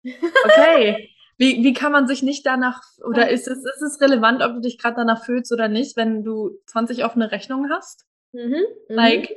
[0.44, 1.10] Okay.
[1.36, 4.60] Wie, wie kann man sich nicht danach, oder ist es, ist es relevant, ob du
[4.60, 8.06] dich gerade danach fühlst oder nicht, wenn du 20 offene Rechnungen hast?
[8.32, 8.50] Mhm.
[8.52, 8.64] mhm.
[8.86, 9.34] Like,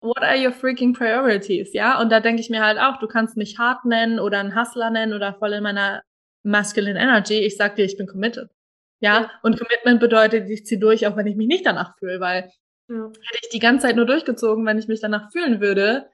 [0.00, 1.72] what are your freaking priorities?
[1.72, 4.54] Ja, und da denke ich mir halt auch, du kannst mich hart nennen oder einen
[4.54, 6.04] Hustler nennen oder voll in meiner
[6.44, 7.40] masculine energy.
[7.40, 8.48] Ich sag dir, ich bin committed.
[9.00, 12.52] Ja, und Commitment bedeutet, ich ziehe durch, auch wenn ich mich nicht danach fühle, weil
[12.88, 13.06] ja.
[13.06, 16.08] hätte ich die ganze Zeit nur durchgezogen, wenn ich mich danach fühlen würde,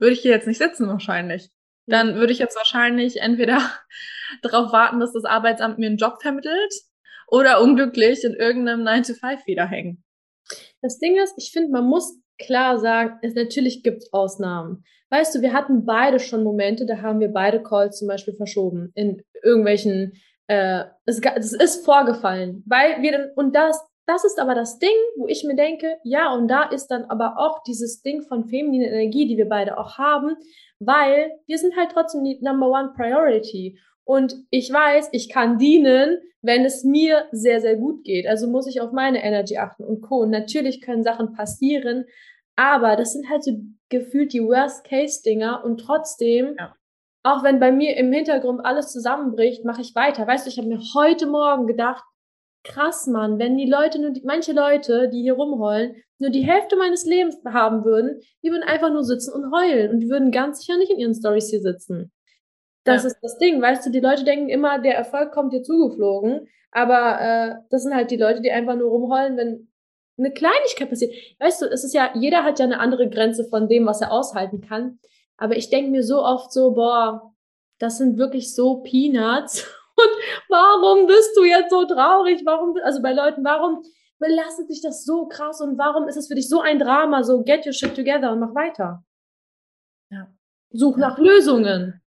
[0.00, 1.48] würde ich hier jetzt nicht sitzen wahrscheinlich
[1.86, 3.60] dann würde ich jetzt wahrscheinlich entweder
[4.42, 6.72] darauf warten, dass das Arbeitsamt mir einen Job vermittelt
[7.28, 10.04] oder unglücklich in irgendeinem 9-to-5 wieder hängen.
[10.82, 14.84] Das Ding ist, ich finde, man muss klar sagen, es natürlich gibt Ausnahmen.
[15.10, 18.90] Weißt du, wir hatten beide schon Momente, da haben wir beide Calls zum Beispiel verschoben
[18.94, 20.14] in irgendwelchen,
[20.48, 24.96] äh, es, es ist vorgefallen, weil wir dann, und das, das ist aber das Ding,
[25.16, 28.86] wo ich mir denke, ja, und da ist dann aber auch dieses Ding von femininer
[28.86, 30.36] Energie, die wir beide auch haben,
[30.78, 33.78] weil wir sind halt trotzdem die Number One Priority.
[34.04, 38.28] Und ich weiß, ich kann dienen, wenn es mir sehr, sehr gut geht.
[38.28, 40.18] Also muss ich auf meine Energy achten und Co.
[40.18, 42.04] Und natürlich können Sachen passieren,
[42.54, 43.52] aber das sind halt so
[43.88, 46.74] gefühlt die Worst-Case-Dinger und trotzdem, ja.
[47.24, 50.26] auch wenn bei mir im Hintergrund alles zusammenbricht, mache ich weiter.
[50.26, 52.04] Weißt du, ich habe mir heute Morgen gedacht,
[52.66, 56.76] krass, Mann, wenn die Leute nur, die, manche Leute, die hier rumheulen, nur die Hälfte
[56.76, 60.60] meines Lebens haben würden, die würden einfach nur sitzen und heulen und die würden ganz
[60.60, 62.12] sicher nicht in ihren Stories hier sitzen.
[62.84, 63.08] Das ja.
[63.08, 67.20] ist das Ding, weißt du, die Leute denken immer, der Erfolg kommt dir zugeflogen, aber
[67.20, 69.68] äh, das sind halt die Leute, die einfach nur rumheulen, wenn
[70.18, 71.14] eine Kleinigkeit passiert.
[71.38, 74.12] Weißt du, es ist ja, jeder hat ja eine andere Grenze von dem, was er
[74.12, 74.98] aushalten kann.
[75.36, 77.34] Aber ich denke mir so oft so, boah,
[77.78, 79.66] das sind wirklich so Peanuts.
[79.96, 80.10] Und
[80.48, 82.42] warum bist du jetzt so traurig?
[82.44, 83.82] Warum, also bei Leuten, warum
[84.18, 87.22] belastet dich das so krass und warum ist es für dich so ein Drama?
[87.22, 89.04] So, get your shit together und mach weiter.
[90.10, 90.28] Ja.
[90.70, 92.02] Such nach Lösungen.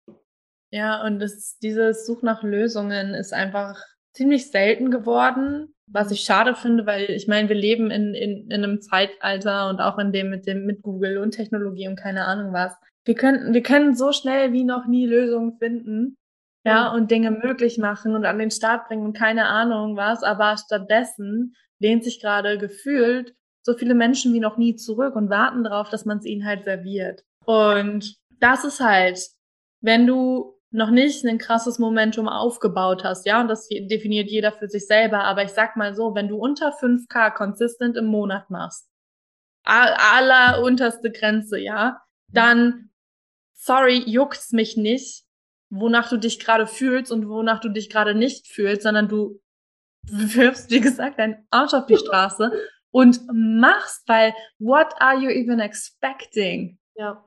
[0.72, 3.82] Ja, und das, dieses Such nach Lösungen ist einfach
[4.14, 8.64] ziemlich selten geworden, was ich schade finde, weil ich meine, wir leben in, in, in
[8.64, 12.54] einem Zeitalter und auch in dem mit dem mit Google und Technologie und keine Ahnung
[12.54, 12.74] was.
[13.04, 16.18] Wir können, wir können so schnell wie noch nie Lösungen finden.
[16.66, 20.58] Ja, und Dinge möglich machen und an den Start bringen und keine Ahnung was, aber
[20.58, 25.90] stattdessen lehnt sich gerade gefühlt so viele Menschen wie noch nie zurück und warten darauf,
[25.90, 27.24] dass man es ihnen halt serviert.
[27.46, 29.20] Und das ist halt,
[29.82, 34.68] wenn du noch nicht ein krasses Momentum aufgebaut hast, ja, und das definiert jeder für
[34.68, 38.88] sich selber, aber ich sag mal so, wenn du unter 5k consistent im Monat machst,
[39.64, 42.02] aller unterste Grenze, ja,
[42.32, 42.92] dann,
[43.54, 45.25] sorry, juckt's mich nicht,
[45.80, 49.40] wonach du dich gerade fühlst und wonach du dich gerade nicht fühlst, sondern du
[50.08, 52.52] wirfst, wie gesagt, deinen Arsch auf die Straße
[52.92, 56.78] und machst, weil what are you even expecting?
[56.96, 57.24] Ja.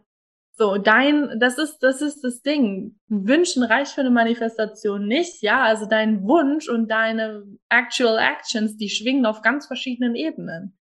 [0.58, 2.98] So, dein, das ist, das ist das Ding.
[3.06, 5.62] Wünschen reicht für eine Manifestation nicht, ja.
[5.62, 10.76] Also dein Wunsch und deine actual actions, die schwingen auf ganz verschiedenen Ebenen.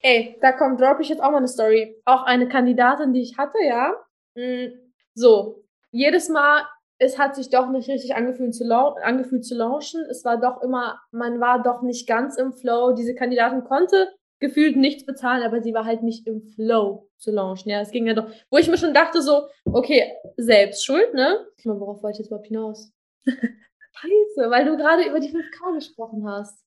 [0.00, 1.96] Ey, da kommt, drop ich jetzt auch mal eine Story.
[2.04, 3.94] Auch eine Kandidatin, die ich hatte, ja.
[4.34, 4.72] Mm,
[5.14, 6.64] so, jedes Mal,
[7.02, 8.64] es hat sich doch nicht richtig angefühlt zu,
[9.02, 10.04] angefühlt zu launchen.
[10.08, 12.92] Es war doch immer, man war doch nicht ganz im Flow.
[12.92, 17.70] Diese Kandidatin konnte gefühlt nichts bezahlen, aber sie war halt nicht im Flow zu launchen.
[17.70, 21.46] Ja, es ging ja doch, wo ich mir schon dachte so, okay, selbst schuld, ne?
[21.64, 22.92] Worauf wollte ich jetzt überhaupt hinaus?
[23.26, 26.58] Scheiße, weil du gerade über die 5K gesprochen hast.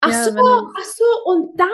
[0.00, 1.68] Ach ja, so, ach so, und dann,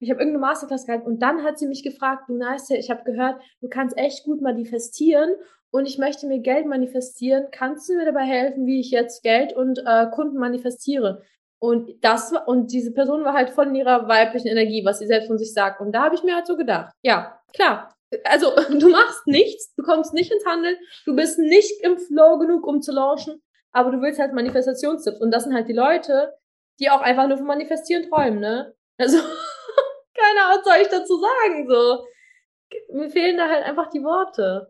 [0.00, 3.04] ich habe irgendeine Masterclass gehalten und dann hat sie mich gefragt, du Nice, ich habe
[3.04, 5.30] gehört, du kannst echt gut manifestieren
[5.70, 7.48] und ich möchte mir Geld manifestieren.
[7.50, 11.22] Kannst du mir dabei helfen, wie ich jetzt Geld und äh, Kunden manifestiere?
[11.60, 15.26] Und das und diese Person war halt voll in ihrer weiblichen Energie, was sie selbst
[15.26, 15.80] von sich sagt.
[15.80, 17.94] Und da habe ich mir halt so gedacht, ja, klar.
[18.24, 22.66] Also du machst nichts, du kommst nicht ins Handeln, du bist nicht im Flow genug,
[22.66, 23.42] um zu launchen,
[23.72, 25.20] aber du willst halt Manifestationstipps.
[25.20, 26.32] Und das sind halt die Leute,
[26.80, 28.74] die auch einfach nur von Manifestieren träumen, ne?
[28.96, 29.18] Also,
[30.18, 32.06] keine Ahnung, was soll ich dazu sagen, so.
[32.92, 34.68] Mir fehlen da halt einfach die Worte.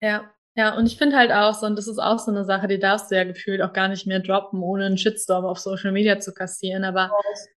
[0.00, 0.30] Ja.
[0.56, 2.78] Ja, und ich finde halt auch so, und das ist auch so eine Sache, die
[2.78, 6.20] darfst du ja gefühlt auch gar nicht mehr droppen, ohne einen Shitstorm auf Social Media
[6.20, 6.84] zu kassieren.
[6.84, 7.10] Aber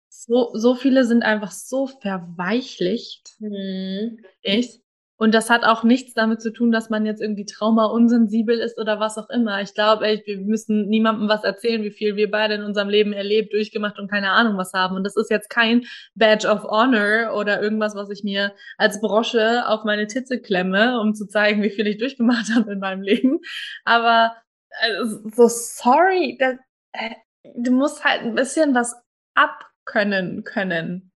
[0.08, 3.34] so, so viele sind einfach so verweichlicht.
[3.40, 4.24] Hm.
[4.42, 4.83] Ich.
[5.16, 8.98] Und das hat auch nichts damit zu tun, dass man jetzt irgendwie trauma-unsensibel ist oder
[8.98, 9.60] was auch immer.
[9.62, 13.52] Ich glaube, wir müssen niemandem was erzählen, wie viel wir beide in unserem Leben erlebt,
[13.52, 14.96] durchgemacht und keine Ahnung was haben.
[14.96, 15.84] Und das ist jetzt kein
[16.16, 21.14] Badge of Honor oder irgendwas, was ich mir als Brosche auf meine Titze klemme, um
[21.14, 23.38] zu zeigen, wie viel ich durchgemacht habe in meinem Leben.
[23.84, 24.34] Aber
[24.70, 26.56] äh, so sorry, das,
[26.92, 27.14] äh,
[27.54, 28.96] du musst halt ein bisschen was
[29.34, 31.12] abkönnen können.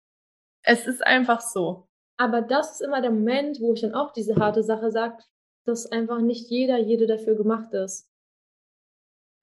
[0.64, 1.86] Es ist einfach so.
[2.16, 5.18] Aber das ist immer der Moment, wo ich dann auch diese harte Sache sage,
[5.64, 8.08] dass einfach nicht jeder, jede dafür gemacht ist,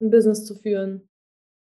[0.00, 1.08] ein Business zu führen.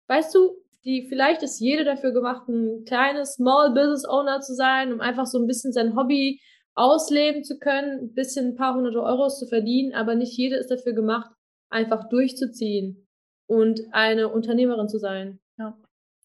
[0.08, 4.92] Weißt du, die, vielleicht ist jede dafür gemacht, ein kleines Small Business Owner zu sein,
[4.92, 6.40] um einfach so ein bisschen sein Hobby
[6.74, 10.70] ausleben zu können, ein bisschen ein paar hunderte Euros zu verdienen, aber nicht jede ist
[10.70, 11.30] dafür gemacht,
[11.68, 13.06] einfach durchzuziehen
[13.46, 15.40] und eine Unternehmerin zu sein.
[15.58, 15.76] Ja.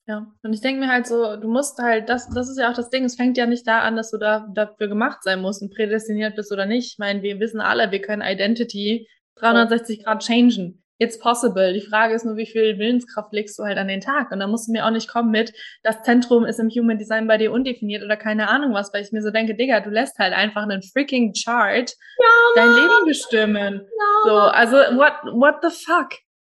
[0.07, 2.75] Ja, und ich denke mir halt so, du musst halt, das, das ist ja auch
[2.75, 5.63] das Ding, es fängt ja nicht da an, dass du da dafür gemacht sein musst
[5.63, 6.93] und prädestiniert bist oder nicht.
[6.93, 10.83] Ich meine, wir wissen alle, wir können Identity 360 Grad changen.
[10.97, 11.73] It's possible.
[11.73, 14.31] Die Frage ist nur, wie viel Willenskraft legst du halt an den Tag?
[14.31, 15.51] Und da musst du mir auch nicht kommen mit,
[15.83, 19.11] das Zentrum ist im Human Design bei dir undefiniert oder keine Ahnung was, weil ich
[19.11, 23.81] mir so denke, Digga, du lässt halt einfach einen freaking Chart ja, dein Leben bestimmen.
[23.81, 26.11] Ja, so, also what, what the fuck?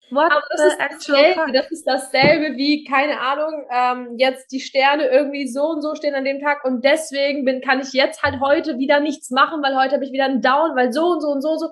[0.09, 5.07] What Aber das ist dasselbe, das ist dasselbe wie, keine Ahnung, ähm, jetzt die Sterne
[5.07, 8.39] irgendwie so und so stehen an dem Tag und deswegen bin, kann ich jetzt halt
[8.39, 11.27] heute wieder nichts machen, weil heute habe ich wieder einen Down, weil so und so
[11.27, 11.65] und so und so.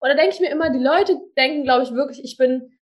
[0.00, 2.78] Und da denke ich mir immer, die Leute denken, glaube ich, wirklich, ich bin,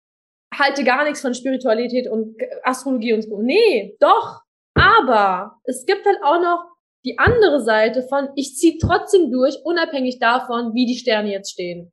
[0.53, 3.41] halte gar nichts von Spiritualität und Astrologie und so.
[3.41, 4.41] Nee, doch.
[4.75, 6.65] Aber es gibt halt auch noch
[7.05, 11.93] die andere Seite von, ich ziehe trotzdem durch, unabhängig davon, wie die Sterne jetzt stehen.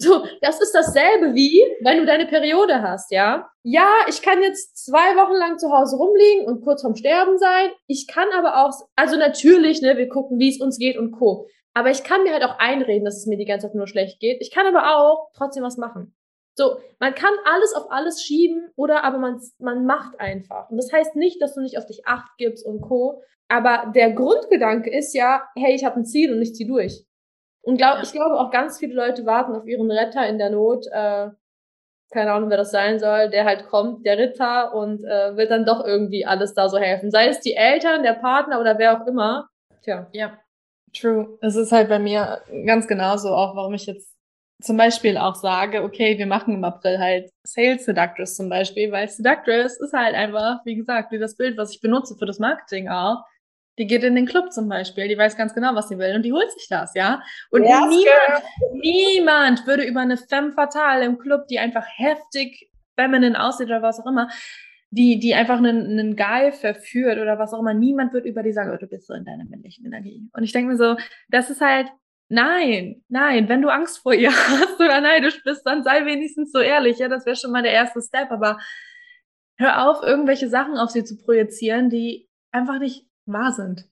[0.00, 3.50] So, das ist dasselbe wie, wenn du deine Periode hast, ja.
[3.64, 7.70] Ja, ich kann jetzt zwei Wochen lang zu Hause rumliegen und kurz vorm Sterben sein.
[7.88, 11.48] Ich kann aber auch, also natürlich, ne, wir gucken, wie es uns geht und Co.
[11.74, 14.20] Aber ich kann mir halt auch einreden, dass es mir die ganze Zeit nur schlecht
[14.20, 14.40] geht.
[14.40, 16.14] Ich kann aber auch trotzdem was machen.
[16.56, 20.70] So, man kann alles auf alles schieben oder aber man, man macht einfach.
[20.70, 23.22] Und das heißt nicht, dass du nicht auf dich Acht gibst und Co.
[23.48, 27.04] Aber der Grundgedanke ist ja, hey, ich habe ein Ziel und ich zieh durch.
[27.62, 28.02] Und glaub, ja.
[28.02, 30.86] ich glaube auch ganz viele Leute warten auf ihren Retter in der Not.
[30.90, 31.30] Äh,
[32.10, 35.66] keine Ahnung, wer das sein soll, der halt kommt, der Ritter, und äh, wird dann
[35.66, 37.10] doch irgendwie alles da so helfen.
[37.10, 39.48] Sei es die Eltern, der Partner oder wer auch immer.
[39.82, 40.08] Tja.
[40.12, 40.38] Ja,
[40.98, 41.38] true.
[41.42, 44.14] Es ist halt bei mir ganz genauso auch, warum ich jetzt
[44.60, 49.08] zum Beispiel auch sage, okay, wir machen im April halt Sales Seductress zum Beispiel, weil
[49.08, 52.88] Seductress ist halt einfach, wie gesagt, wie das Bild, was ich benutze für das Marketing
[52.88, 53.22] auch
[53.78, 56.22] Die geht in den Club zum Beispiel, die weiß ganz genau, was sie will und
[56.22, 57.22] die holt sich das, ja.
[57.50, 63.42] Und Yes, niemand, niemand würde über eine Femme fatale im Club, die einfach heftig feminine
[63.42, 64.28] aussieht oder was auch immer,
[64.90, 68.52] die, die einfach einen, einen Guy verführt oder was auch immer, niemand wird über die
[68.52, 70.28] sagen, oh, du bist so in deiner männlichen Energie.
[70.32, 70.96] Und ich denke mir so,
[71.28, 71.88] das ist halt,
[72.28, 76.58] nein, nein, wenn du Angst vor ihr hast oder neidisch bist, dann sei wenigstens so
[76.58, 78.58] ehrlich, ja, das wäre schon mal der erste Step, aber
[79.58, 83.88] hör auf, irgendwelche Sachen auf sie zu projizieren, die einfach nicht wahr sind.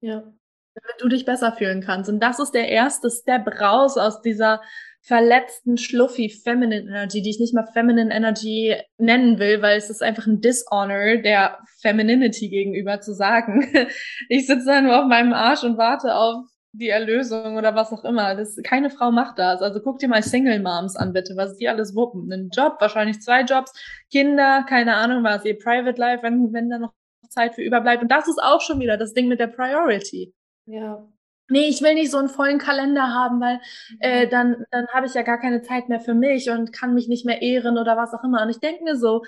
[0.00, 0.20] Ja.
[0.20, 2.10] Damit du dich besser fühlen kannst.
[2.10, 4.60] Und das ist der erste Step raus aus dieser
[5.06, 10.02] verletzten, schluffy Feminine Energy, die ich nicht mal Feminine Energy nennen will, weil es ist
[10.02, 13.66] einfach ein Dishonor der Femininity gegenüber zu sagen.
[14.28, 18.04] Ich sitze da nur auf meinem Arsch und warte auf die Erlösung oder was auch
[18.04, 18.34] immer.
[18.34, 19.62] Das, keine Frau macht das.
[19.62, 22.30] Also guck dir mal Single Moms an, bitte, was die alles wuppen.
[22.32, 23.72] Einen Job, wahrscheinlich zwei Jobs,
[24.10, 26.92] Kinder, keine Ahnung was, ihr Private Life, wenn, wenn da noch
[27.28, 28.02] Zeit für überbleibt.
[28.02, 30.34] Und das ist auch schon wieder das Ding mit der Priority.
[30.66, 31.06] Ja.
[31.48, 33.60] Nee, ich will nicht so einen vollen Kalender haben, weil
[34.00, 37.06] äh, dann, dann habe ich ja gar keine Zeit mehr für mich und kann mich
[37.06, 38.42] nicht mehr ehren oder was auch immer.
[38.42, 39.22] Und ich denke mir so,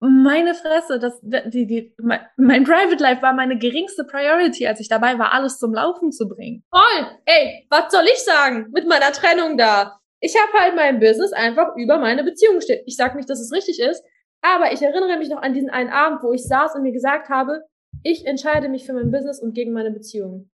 [0.00, 4.88] meine Fresse, das, die, die, mein, mein Private Life war meine geringste Priority, als ich
[4.88, 6.62] dabei war, alles zum Laufen zu bringen.
[6.70, 7.06] Voll.
[7.24, 9.98] Ey, was soll ich sagen mit meiner Trennung da?
[10.20, 12.82] Ich habe halt mein Business einfach über meine Beziehung gestellt.
[12.86, 14.04] Ich sage nicht, dass es richtig ist,
[14.40, 17.28] aber ich erinnere mich noch an diesen einen Abend, wo ich saß und mir gesagt
[17.28, 17.64] habe,
[18.02, 20.50] ich entscheide mich für mein Business und gegen meine Beziehung.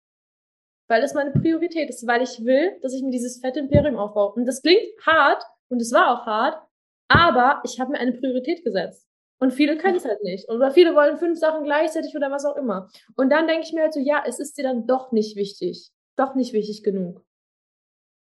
[0.89, 4.32] Weil es meine Priorität ist, weil ich will, dass ich mir dieses fette Imperium aufbaue.
[4.35, 6.62] Und das klingt hart und es war auch hart,
[7.09, 9.07] aber ich habe mir eine Priorität gesetzt.
[9.41, 10.49] Und viele können es halt nicht.
[10.49, 12.89] Oder viele wollen fünf Sachen gleichzeitig oder was auch immer.
[13.16, 15.91] Und dann denke ich mir halt so, ja, es ist dir dann doch nicht wichtig.
[16.16, 17.24] Doch nicht wichtig genug.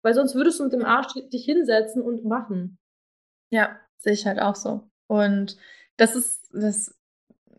[0.03, 2.77] Weil sonst würdest du mit dem Arsch dich hinsetzen und machen.
[3.51, 4.89] Ja, sehe ich halt auch so.
[5.09, 5.57] Und
[5.97, 6.95] das ist, das,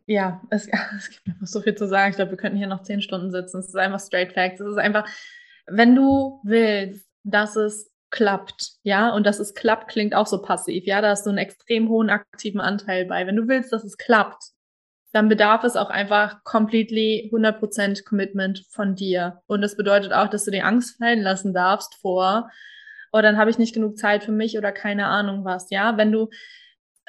[0.07, 2.11] ja, es, es gibt einfach so viel zu sagen.
[2.11, 3.59] Ich glaube, wir könnten hier noch zehn Stunden sitzen.
[3.59, 4.61] Es ist einfach straight facts.
[4.61, 5.07] Es ist einfach,
[5.67, 10.85] wenn du willst, dass es klappt, ja, und dass es klappt, klingt auch so passiv,
[10.85, 13.27] ja, da hast du einen extrem hohen aktiven Anteil bei.
[13.27, 14.43] Wenn du willst, dass es klappt,
[15.13, 19.43] dann bedarf es auch einfach completely 100% Commitment von dir.
[19.47, 22.49] Und das bedeutet auch, dass du die Angst fallen lassen darfst vor,
[23.13, 25.97] oh, dann habe ich nicht genug Zeit für mich oder keine Ahnung was, ja.
[25.97, 26.31] Wenn du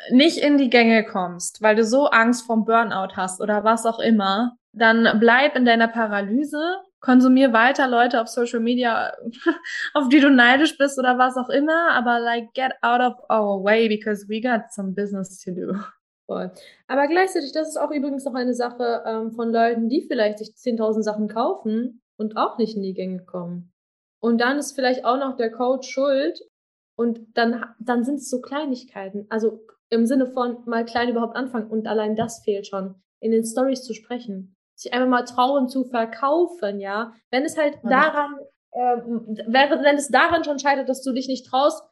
[0.10, 4.00] nicht in die Gänge kommst, weil du so Angst vom Burnout hast oder was auch
[4.00, 9.14] immer, dann bleib in deiner Paralyse, konsumier weiter Leute auf Social Media,
[9.94, 13.64] auf die du neidisch bist oder was auch immer, aber like get out of our
[13.64, 15.74] way because we got some business to do.
[16.28, 16.52] Voll.
[16.88, 20.50] Aber gleichzeitig, das ist auch übrigens noch eine Sache ähm, von Leuten, die vielleicht sich
[20.50, 23.74] 10.000 Sachen kaufen und auch nicht in die Gänge kommen.
[24.22, 26.40] Und dann ist vielleicht auch noch der Coach schuld.
[26.96, 29.26] Und dann, dann sind es so Kleinigkeiten.
[29.30, 31.70] Also im Sinne von mal klein überhaupt anfangen.
[31.70, 34.56] Und allein das fehlt schon, in den Stories zu sprechen.
[34.76, 37.14] Sich einfach mal trauen zu verkaufen, ja.
[37.30, 38.38] Wenn es halt daran,
[38.72, 41.84] äh, wenn, es daran schon scheitert, dass du dich nicht traust,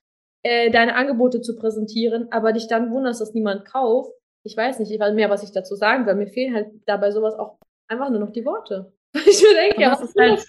[0.43, 4.11] äh, deine Angebote zu präsentieren, aber dich dann wunderst, dass niemand kauft,
[4.43, 6.15] ich weiß nicht, ich weiß mehr, was ich dazu sagen soll.
[6.15, 8.93] Mir fehlen halt dabei sowas auch einfach nur noch die Worte.
[9.25, 10.45] Ich mir denke, ja, was ist halt,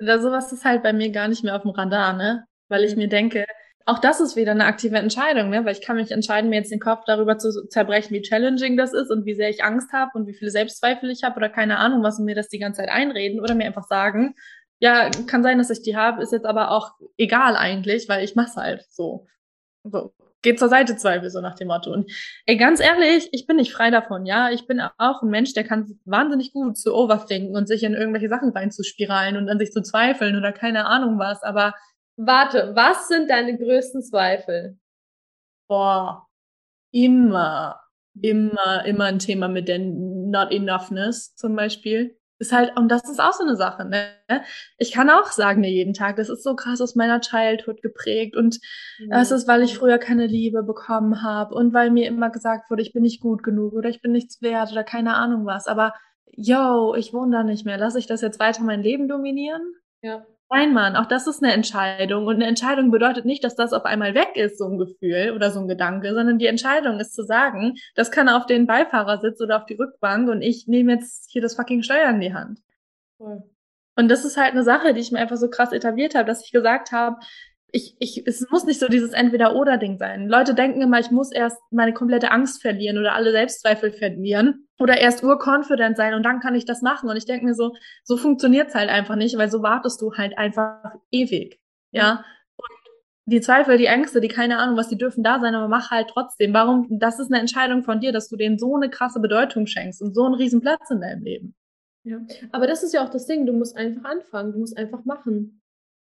[0.00, 2.46] oder sowas ist halt bei mir gar nicht mehr auf dem Radar, ne?
[2.68, 3.02] Weil ich mhm.
[3.02, 3.44] mir denke,
[3.86, 5.64] auch das ist wieder eine aktive Entscheidung, ne?
[5.64, 8.92] weil ich kann mich entscheiden, mir jetzt den Kopf darüber zu zerbrechen, wie challenging das
[8.92, 11.78] ist und wie sehr ich Angst habe und wie viele Selbstzweifel ich habe oder keine
[11.78, 14.34] Ahnung, was und mir das die ganze Zeit einreden oder mir einfach sagen,
[14.80, 18.34] ja, kann sein, dass ich die habe, ist jetzt aber auch egal eigentlich, weil ich
[18.34, 19.26] mach's halt so.
[19.82, 20.12] So,
[20.42, 21.92] geht zur Seite Zweifel, so nach dem Motto.
[21.92, 22.10] Und
[22.46, 24.50] ey, ganz ehrlich, ich bin nicht frei davon, ja.
[24.50, 28.28] Ich bin auch ein Mensch, der kann wahnsinnig gut zu overthinken und sich in irgendwelche
[28.28, 31.74] Sachen reinzuspiralen und an sich zu zweifeln oder keine Ahnung was, aber
[32.16, 34.78] Warte, was sind deine größten Zweifel?
[35.68, 36.26] Boah,
[36.92, 37.80] immer,
[38.20, 42.16] immer, immer ein Thema mit der Not Enoughness zum Beispiel.
[42.40, 44.12] Ist halt, und das ist auch so eine Sache, ne?
[44.78, 48.34] Ich kann auch sagen, ne, jeden Tag, das ist so krass aus meiner Childhood geprägt
[48.34, 48.58] und
[48.98, 49.10] mhm.
[49.10, 52.80] das ist, weil ich früher keine Liebe bekommen habe und weil mir immer gesagt wurde,
[52.80, 55.66] ich bin nicht gut genug oder ich bin nichts wert oder keine Ahnung was.
[55.66, 55.92] Aber
[56.24, 57.76] yo, ich wohne da nicht mehr.
[57.76, 59.74] Lass ich das jetzt weiter mein Leben dominieren?
[60.00, 60.24] Ja.
[60.52, 62.26] Nein, Mann, auch das ist eine Entscheidung.
[62.26, 65.52] Und eine Entscheidung bedeutet nicht, dass das auf einmal weg ist, so ein Gefühl oder
[65.52, 69.58] so ein Gedanke, sondern die Entscheidung ist zu sagen, das kann auf den Beifahrersitz oder
[69.58, 72.58] auf die Rückbank und ich nehme jetzt hier das fucking Steuer in die Hand.
[73.20, 73.44] Cool.
[73.94, 76.44] Und das ist halt eine Sache, die ich mir einfach so krass etabliert habe, dass
[76.44, 77.18] ich gesagt habe,
[77.72, 80.28] ich, ich, es muss nicht so dieses Entweder-Oder-Ding sein.
[80.28, 84.98] Leute denken immer, ich muss erst meine komplette Angst verlieren oder alle Selbstzweifel verlieren oder
[84.98, 87.08] erst urconfident sein und dann kann ich das machen.
[87.08, 90.36] Und ich denke mir so, so funktioniert's halt einfach nicht, weil so wartest du halt
[90.38, 91.60] einfach ewig.
[91.90, 92.24] Ja.
[92.56, 92.68] Und
[93.26, 96.08] die Zweifel, die Ängste, die keine Ahnung, was die dürfen da sein, aber mach halt
[96.08, 96.52] trotzdem.
[96.54, 96.86] Warum?
[96.98, 100.14] Das ist eine Entscheidung von dir, dass du denen so eine krasse Bedeutung schenkst und
[100.14, 101.54] so einen riesen Platz in deinem Leben.
[102.02, 102.18] Ja,
[102.52, 105.59] aber das ist ja auch das Ding, du musst einfach anfangen, du musst einfach machen.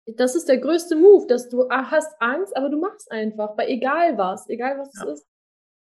[0.06, 3.66] Das ist der größte Move, dass du ah, hast Angst, aber du machst einfach, bei
[3.68, 5.04] egal was, egal was ja.
[5.04, 5.26] es ist.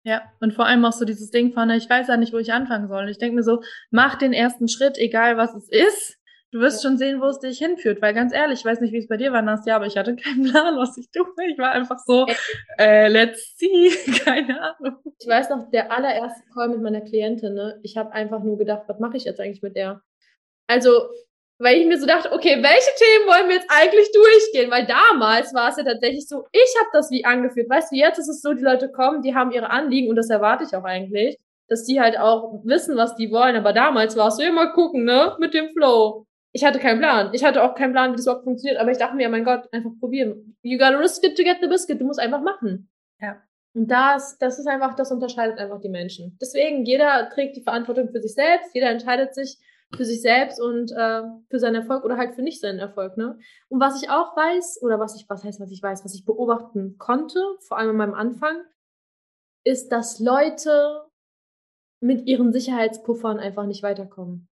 [0.04, 2.54] Ja, und vor allem auch so dieses Ding von, ich weiß ja nicht, wo ich
[2.54, 3.10] anfangen soll.
[3.10, 3.62] Ich denke mir so,
[3.92, 6.18] mach den ersten Schritt, egal was es ist.
[6.52, 6.90] Du wirst ja.
[6.90, 9.16] schon sehen, wo es dich hinführt, weil ganz ehrlich, ich weiß nicht, wie es bei
[9.16, 11.26] dir war, Nastja, aber ich hatte keinen Plan, was ich tue.
[11.50, 12.26] Ich war einfach so,
[12.78, 13.90] äh, let's see,
[14.26, 14.98] keine Ahnung.
[15.18, 18.84] Ich weiß noch, der allererste Call mit meiner Klientin, ne, ich habe einfach nur gedacht,
[18.88, 20.02] was mache ich jetzt eigentlich mit der?
[20.68, 21.10] Also,
[21.62, 24.72] weil ich mir so dachte, okay, welche Themen wollen wir jetzt eigentlich durchgehen?
[24.72, 27.70] Weil damals war es ja tatsächlich so, ich habe das wie angeführt.
[27.70, 30.30] Weißt du, jetzt ist es so, die Leute kommen, die haben ihre Anliegen und das
[30.30, 31.38] erwarte ich auch eigentlich,
[31.68, 33.55] dass die halt auch wissen, was die wollen.
[33.55, 37.30] Aber damals war es so, immer gucken, ne, mit dem Flow ich hatte keinen Plan.
[37.34, 39.72] Ich hatte auch keinen Plan, wie das überhaupt funktioniert, aber ich dachte mir, mein Gott,
[39.72, 40.57] einfach probieren.
[40.64, 41.99] You gotta risk it to get the biscuit.
[41.99, 42.89] Du musst einfach machen.
[43.20, 43.41] Ja.
[43.74, 46.38] Und das, das ist einfach, das unterscheidet einfach die Menschen.
[46.41, 49.57] Deswegen, jeder trägt die Verantwortung für sich selbst, jeder entscheidet sich
[49.96, 53.18] für sich selbst und äh, für seinen Erfolg oder halt für nicht seinen Erfolg.
[53.18, 53.38] Ne?
[53.70, 56.26] Und was ich auch weiß, oder was ich, was heißt, was ich weiß, was ich
[56.26, 58.64] beobachten konnte, vor allem an meinem Anfang,
[59.64, 61.06] ist, dass Leute
[62.02, 64.48] mit ihren Sicherheitspuffern einfach nicht weiterkommen.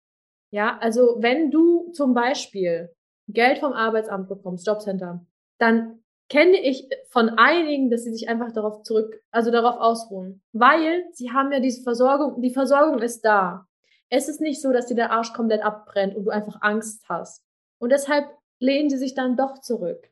[0.51, 2.95] Ja, also wenn du zum Beispiel
[3.29, 5.27] Geld vom Arbeitsamt bekommst, Jobcenter,
[5.59, 11.05] dann kenne ich von einigen, dass sie sich einfach darauf zurück, also darauf ausruhen, weil
[11.13, 13.67] sie haben ja diese Versorgung, die Versorgung ist da.
[14.11, 17.43] Es ist nicht so, dass dir der Arsch komplett abbrennt und du einfach Angst hast.
[17.79, 18.27] Und deshalb
[18.61, 20.11] lehnen sie sich dann doch zurück.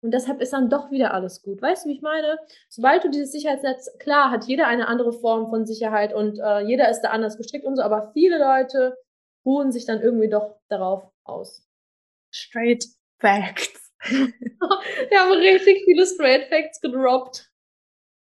[0.00, 1.60] Und deshalb ist dann doch wieder alles gut.
[1.60, 2.38] Weißt du, wie ich meine?
[2.68, 6.88] Sobald du dieses Sicherheitsnetz, klar, hat jeder eine andere Form von Sicherheit und äh, jeder
[6.88, 8.96] ist da anders gestrickt und so, aber viele Leute
[9.44, 11.66] ruhen sich dann irgendwie doch darauf aus.
[12.30, 12.84] Straight
[13.18, 13.92] Facts.
[14.08, 17.47] Wir haben richtig viele Straight Facts gedroppt.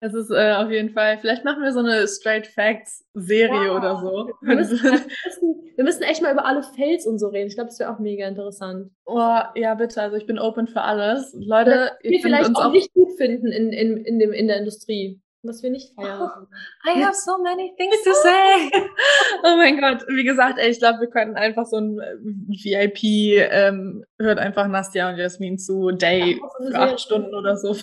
[0.02, 3.76] Das ist äh, auf jeden Fall, vielleicht machen wir so eine Straight Facts Serie ja.
[3.76, 4.32] oder so.
[4.42, 7.48] Wir müssen, wir, müssen, wir müssen, echt mal über alle Fails und so reden.
[7.48, 8.92] Ich glaube, das wäre auch mega interessant.
[9.06, 10.02] Oh, ja, bitte.
[10.02, 11.34] Also ich bin open für alles.
[11.38, 15.20] Leute, ihr vielleicht auch, auch nicht gut finden in, in, in, dem, in der Industrie
[15.44, 16.22] was wir nicht feiern.
[16.22, 16.46] Oh,
[16.90, 18.72] I have so many things to say.
[19.44, 23.04] oh mein Gott, wie gesagt, ey, ich glaube, wir könnten einfach so ein äh, VIP,
[23.52, 27.76] ähm, hört einfach Nastja und Jasmin zu, Day ja, für acht Stunden oder so.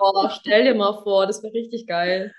[0.00, 2.34] oh, stell dir mal vor, das wäre richtig geil.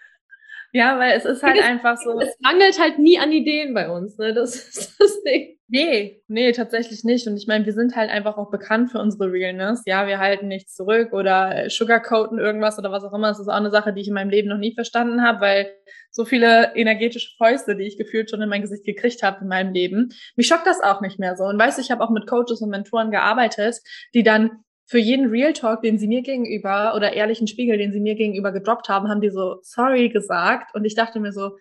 [0.76, 2.20] Ja, weil es ist halt es, einfach so.
[2.20, 4.34] Es mangelt halt nie an Ideen bei uns, ne?
[4.34, 5.56] Das ist das Ding.
[5.68, 7.28] Nee, nee, tatsächlich nicht.
[7.28, 9.84] Und ich meine, wir sind halt einfach auch bekannt für unsere Realness.
[9.86, 13.30] Ja, wir halten nichts zurück oder sugarcoaten irgendwas oder was auch immer.
[13.30, 15.72] Das ist auch eine Sache, die ich in meinem Leben noch nie verstanden habe, weil
[16.10, 19.74] so viele energetische Fäuste, die ich gefühlt schon in mein Gesicht gekriegt habe in meinem
[19.74, 21.44] Leben, mich schockt das auch nicht mehr so.
[21.44, 23.78] Und weißt du, ich habe auch mit Coaches und Mentoren gearbeitet,
[24.14, 28.00] die dann für jeden Real Talk, den sie mir gegenüber oder ehrlichen Spiegel, den sie
[28.00, 30.76] mir gegenüber gedroppt haben, haben die so sorry gesagt.
[30.76, 31.58] Und ich dachte mir so,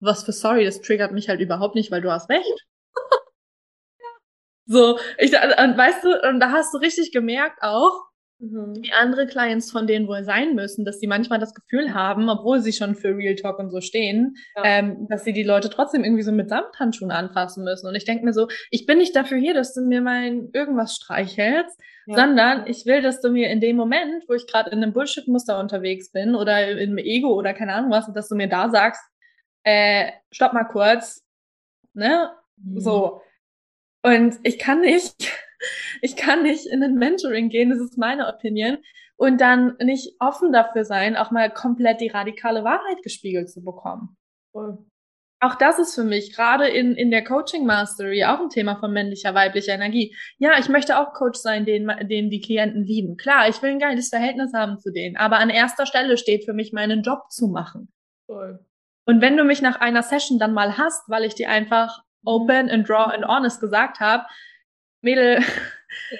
[0.00, 2.66] was für sorry, das triggert mich halt überhaupt nicht, weil du hast recht.
[4.66, 8.02] so, ich, und weißt du, und da hast du richtig gemerkt auch,
[8.38, 8.74] mhm.
[8.82, 12.60] wie andere Clients von denen wohl sein müssen, dass sie manchmal das Gefühl haben, obwohl
[12.60, 14.62] sie schon für Real Talk und so stehen, ja.
[14.64, 17.86] ähm, dass sie die Leute trotzdem irgendwie so mit Samthandschuhen anfassen müssen.
[17.86, 20.94] Und ich denke mir so, ich bin nicht dafür hier, dass du mir mein irgendwas
[20.94, 22.16] streichelst, ja.
[22.16, 25.58] sondern ich will, dass du mir in dem Moment, wo ich gerade in einem Bullshit-Muster
[25.58, 29.02] unterwegs bin oder im Ego oder keine Ahnung was, dass du mir da sagst,
[29.64, 31.22] äh, stopp mal kurz,
[31.94, 32.30] ne?
[32.56, 32.80] Mhm.
[32.80, 33.22] So.
[34.02, 35.32] Und ich kann nicht,
[36.02, 38.78] ich kann nicht in ein Mentoring gehen, das ist meine Opinion,
[39.16, 44.16] und dann nicht offen dafür sein, auch mal komplett die radikale Wahrheit gespiegelt zu bekommen.
[44.52, 44.78] Cool
[45.44, 48.92] auch das ist für mich gerade in, in der Coaching Mastery auch ein Thema von
[48.92, 50.16] männlicher, weiblicher Energie.
[50.38, 53.16] Ja, ich möchte auch Coach sein, den, den die Klienten lieben.
[53.16, 56.54] Klar, ich will ein geiles Verhältnis haben zu denen, aber an erster Stelle steht für
[56.54, 57.92] mich, meinen Job zu machen.
[58.28, 58.64] Cool.
[59.06, 62.70] Und wenn du mich nach einer Session dann mal hast, weil ich dir einfach open
[62.70, 64.24] and draw and honest gesagt habe,
[65.04, 65.40] Mädel,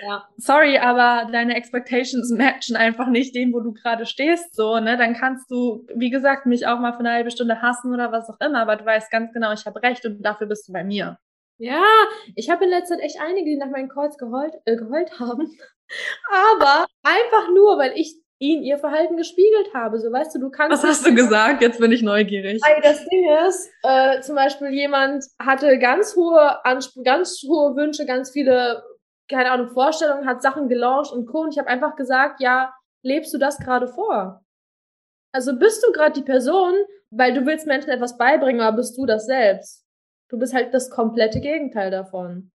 [0.03, 0.29] ja.
[0.37, 4.97] sorry, aber deine Expectations matchen einfach nicht dem, wo du gerade stehst, so, ne?
[4.97, 8.29] Dann kannst du, wie gesagt, mich auch mal für eine halbe Stunde hassen oder was
[8.29, 10.85] auch immer, aber du weißt ganz genau, ich habe recht und dafür bist du bei
[10.85, 11.19] mir.
[11.59, 11.85] Ja,
[12.35, 15.57] ich habe in letzter Zeit echt einige, die nach meinen Calls geheult, äh, geheult haben.
[16.31, 19.99] aber einfach nur, weil ich ihnen ihr Verhalten gespiegelt habe.
[19.99, 20.83] So, weißt du, du kannst.
[20.83, 21.63] Was hast du gesagt?
[21.63, 22.61] Jetzt bin ich neugierig.
[22.83, 28.31] Das Ding ist, äh, zum Beispiel jemand hatte ganz hohe Anspr ganz hohe Wünsche, ganz
[28.31, 28.83] viele
[29.31, 31.43] keine Ahnung, Vorstellungen, hat Sachen gelauncht und Co.
[31.43, 34.45] Und ich habe einfach gesagt, ja, lebst du das gerade vor?
[35.33, 36.75] Also bist du gerade die Person,
[37.11, 39.85] weil du willst Menschen etwas beibringen, aber bist du das selbst?
[40.29, 42.53] Du bist halt das komplette Gegenteil davon.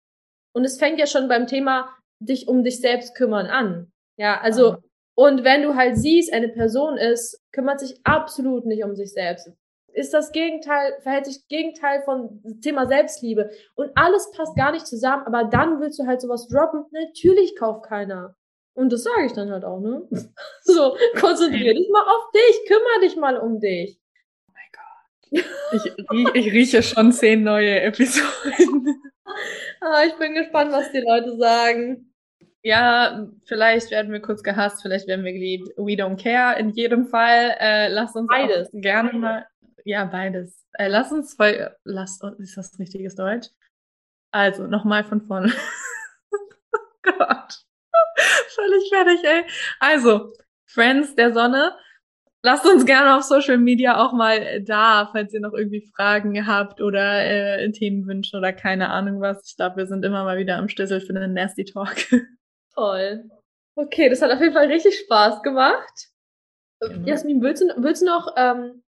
[0.55, 1.89] Und es fängt ja schon beim Thema
[2.21, 3.93] dich um dich selbst kümmern an.
[4.17, 4.79] Ja, also, ja.
[5.15, 9.51] Und wenn du halt siehst, eine Person ist, kümmert sich absolut nicht um sich selbst.
[9.93, 13.51] ist das Gegenteil, verhält sich Gegenteil von Thema Selbstliebe.
[13.77, 16.85] Und alles passt gar nicht zusammen, aber dann willst du halt sowas droppen.
[16.91, 18.35] Natürlich kauft keiner.
[18.75, 20.09] Und das sage ich dann halt auch, ne?
[20.63, 24.01] So, konzentrier dich mal auf dich, kümmere dich mal um dich.
[24.49, 25.47] Oh mein Gott.
[26.35, 29.01] Ich, ich rieche schon zehn neue Episoden.
[29.81, 32.14] ah, ich bin gespannt, was die Leute sagen.
[32.67, 35.69] Ja, vielleicht werden wir kurz gehasst, vielleicht werden wir geliebt.
[35.77, 36.59] We don't care.
[36.59, 39.47] In jedem Fall, äh, lasst uns beides gerne mal.
[39.85, 40.65] Ja, beides.
[40.73, 41.71] Äh, lass uns zwei.
[41.85, 43.49] Lass, ist das richtiges Deutsch?
[44.31, 45.53] Also, nochmal von vorne.
[46.33, 47.65] oh Gott.
[48.49, 49.45] Völlig fertig, ey.
[49.79, 50.33] Also,
[50.65, 51.77] Friends der Sonne,
[52.43, 56.81] lasst uns gerne auf Social Media auch mal da, falls ihr noch irgendwie Fragen habt
[56.81, 59.47] oder äh, Themenwünsche oder keine Ahnung was.
[59.51, 61.97] Ich glaube, wir sind immer mal wieder am Schlüssel für einen Nasty Talk.
[62.75, 63.31] Toll.
[63.77, 66.11] Okay, das hat auf jeden Fall richtig Spaß gemacht.
[66.81, 67.09] Genau.
[67.09, 68.83] Jasmin, willst du, willst du noch ähm,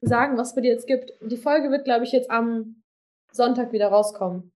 [0.00, 1.12] sagen, was es bei dir jetzt gibt?
[1.20, 2.82] Die Folge wird, glaube ich, jetzt am
[3.32, 4.52] Sonntag wieder rauskommen.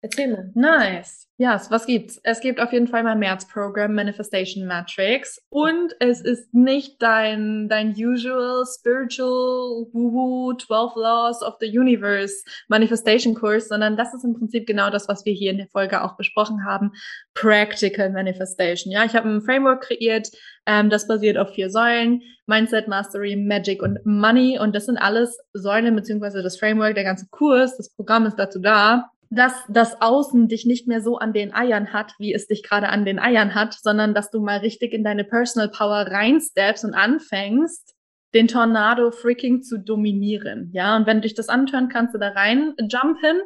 [0.00, 0.50] Erzähl mal.
[0.54, 1.26] Nice.
[1.38, 2.20] Ja, yes, was gibt's?
[2.22, 7.94] Es gibt auf jeden Fall mein März-Programm Manifestation Matrix und es ist nicht dein, dein
[7.96, 14.66] usual spiritual woo-woo 12 Laws of the Universe Manifestation Kurs, sondern das ist im Prinzip
[14.66, 16.92] genau das, was wir hier in der Folge auch besprochen haben.
[17.34, 18.92] Practical Manifestation.
[18.92, 20.28] Ja, ich habe ein Framework kreiert,
[20.66, 22.22] ähm, das basiert auf vier Säulen.
[22.46, 24.58] Mindset, Mastery, Magic und Money.
[24.58, 28.58] Und das sind alles Säulen beziehungsweise das Framework, der ganze Kurs, das Programm ist dazu
[28.58, 32.62] da, dass das Außen dich nicht mehr so an den Eiern hat, wie es dich
[32.62, 36.84] gerade an den Eiern hat, sondern dass du mal richtig in deine Personal Power reinsteppst
[36.84, 37.94] und anfängst,
[38.34, 40.70] den Tornado freaking zu dominieren.
[40.72, 43.40] Ja, und wenn dich das antören, kannst du da rein jumpen.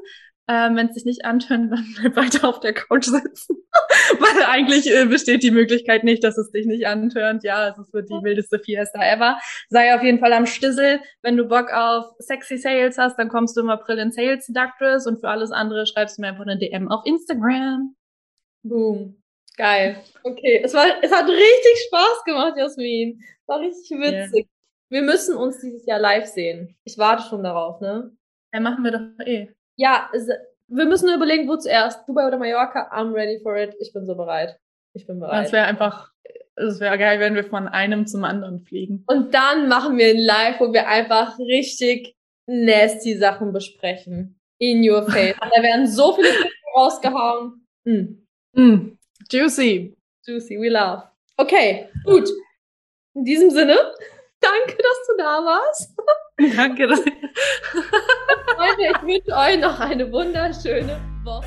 [0.52, 3.56] Ähm, wenn es sich nicht antönt, dann bleib weiter auf der Couch sitzen.
[4.18, 7.42] Weil eigentlich äh, besteht die Möglichkeit nicht, dass es dich nicht antönt.
[7.42, 9.38] Ja, es wird die wildeste Fiesta ever.
[9.70, 11.00] Sei auf jeden Fall am Stissel.
[11.22, 15.06] Wenn du Bock auf sexy Sales hast, dann kommst du im April in Sales Seductress
[15.06, 17.96] und für alles andere schreibst du mir einfach eine DM auf Instagram.
[18.62, 19.22] Boom.
[19.56, 20.02] Geil.
[20.22, 23.22] Okay, es, war, es hat richtig Spaß gemacht, Jasmin.
[23.46, 24.44] War richtig witzig.
[24.44, 24.52] Yeah.
[24.90, 26.76] Wir müssen uns dieses Jahr live sehen.
[26.84, 28.14] Ich warte schon darauf, ne?
[28.52, 29.48] Ja, machen wir doch eh.
[29.76, 30.10] Ja,
[30.68, 32.08] wir müssen nur überlegen, wo zuerst.
[32.08, 32.90] Dubai oder Mallorca?
[32.92, 33.74] I'm ready for it.
[33.80, 34.58] Ich bin so bereit.
[34.94, 35.44] Ich bin bereit.
[35.44, 36.10] Das wäre einfach,
[36.56, 39.04] es wäre geil, wenn wir von einem zum anderen fliegen.
[39.06, 42.14] Und dann machen wir ein Live, wo wir einfach richtig
[42.46, 44.38] nasty Sachen besprechen.
[44.58, 45.34] In your face.
[45.38, 47.66] da werden so viele Dinge rausgehauen.
[47.84, 48.22] Mm.
[48.54, 48.98] Mm.
[49.30, 49.96] Juicy.
[50.26, 51.02] Juicy, we love.
[51.36, 52.28] Okay, gut.
[53.14, 53.74] In diesem Sinne,
[54.40, 55.92] danke, dass du da warst.
[56.56, 56.88] Danke.
[56.88, 61.46] Freunde, ich wünsche euch noch eine wunderschöne Woche.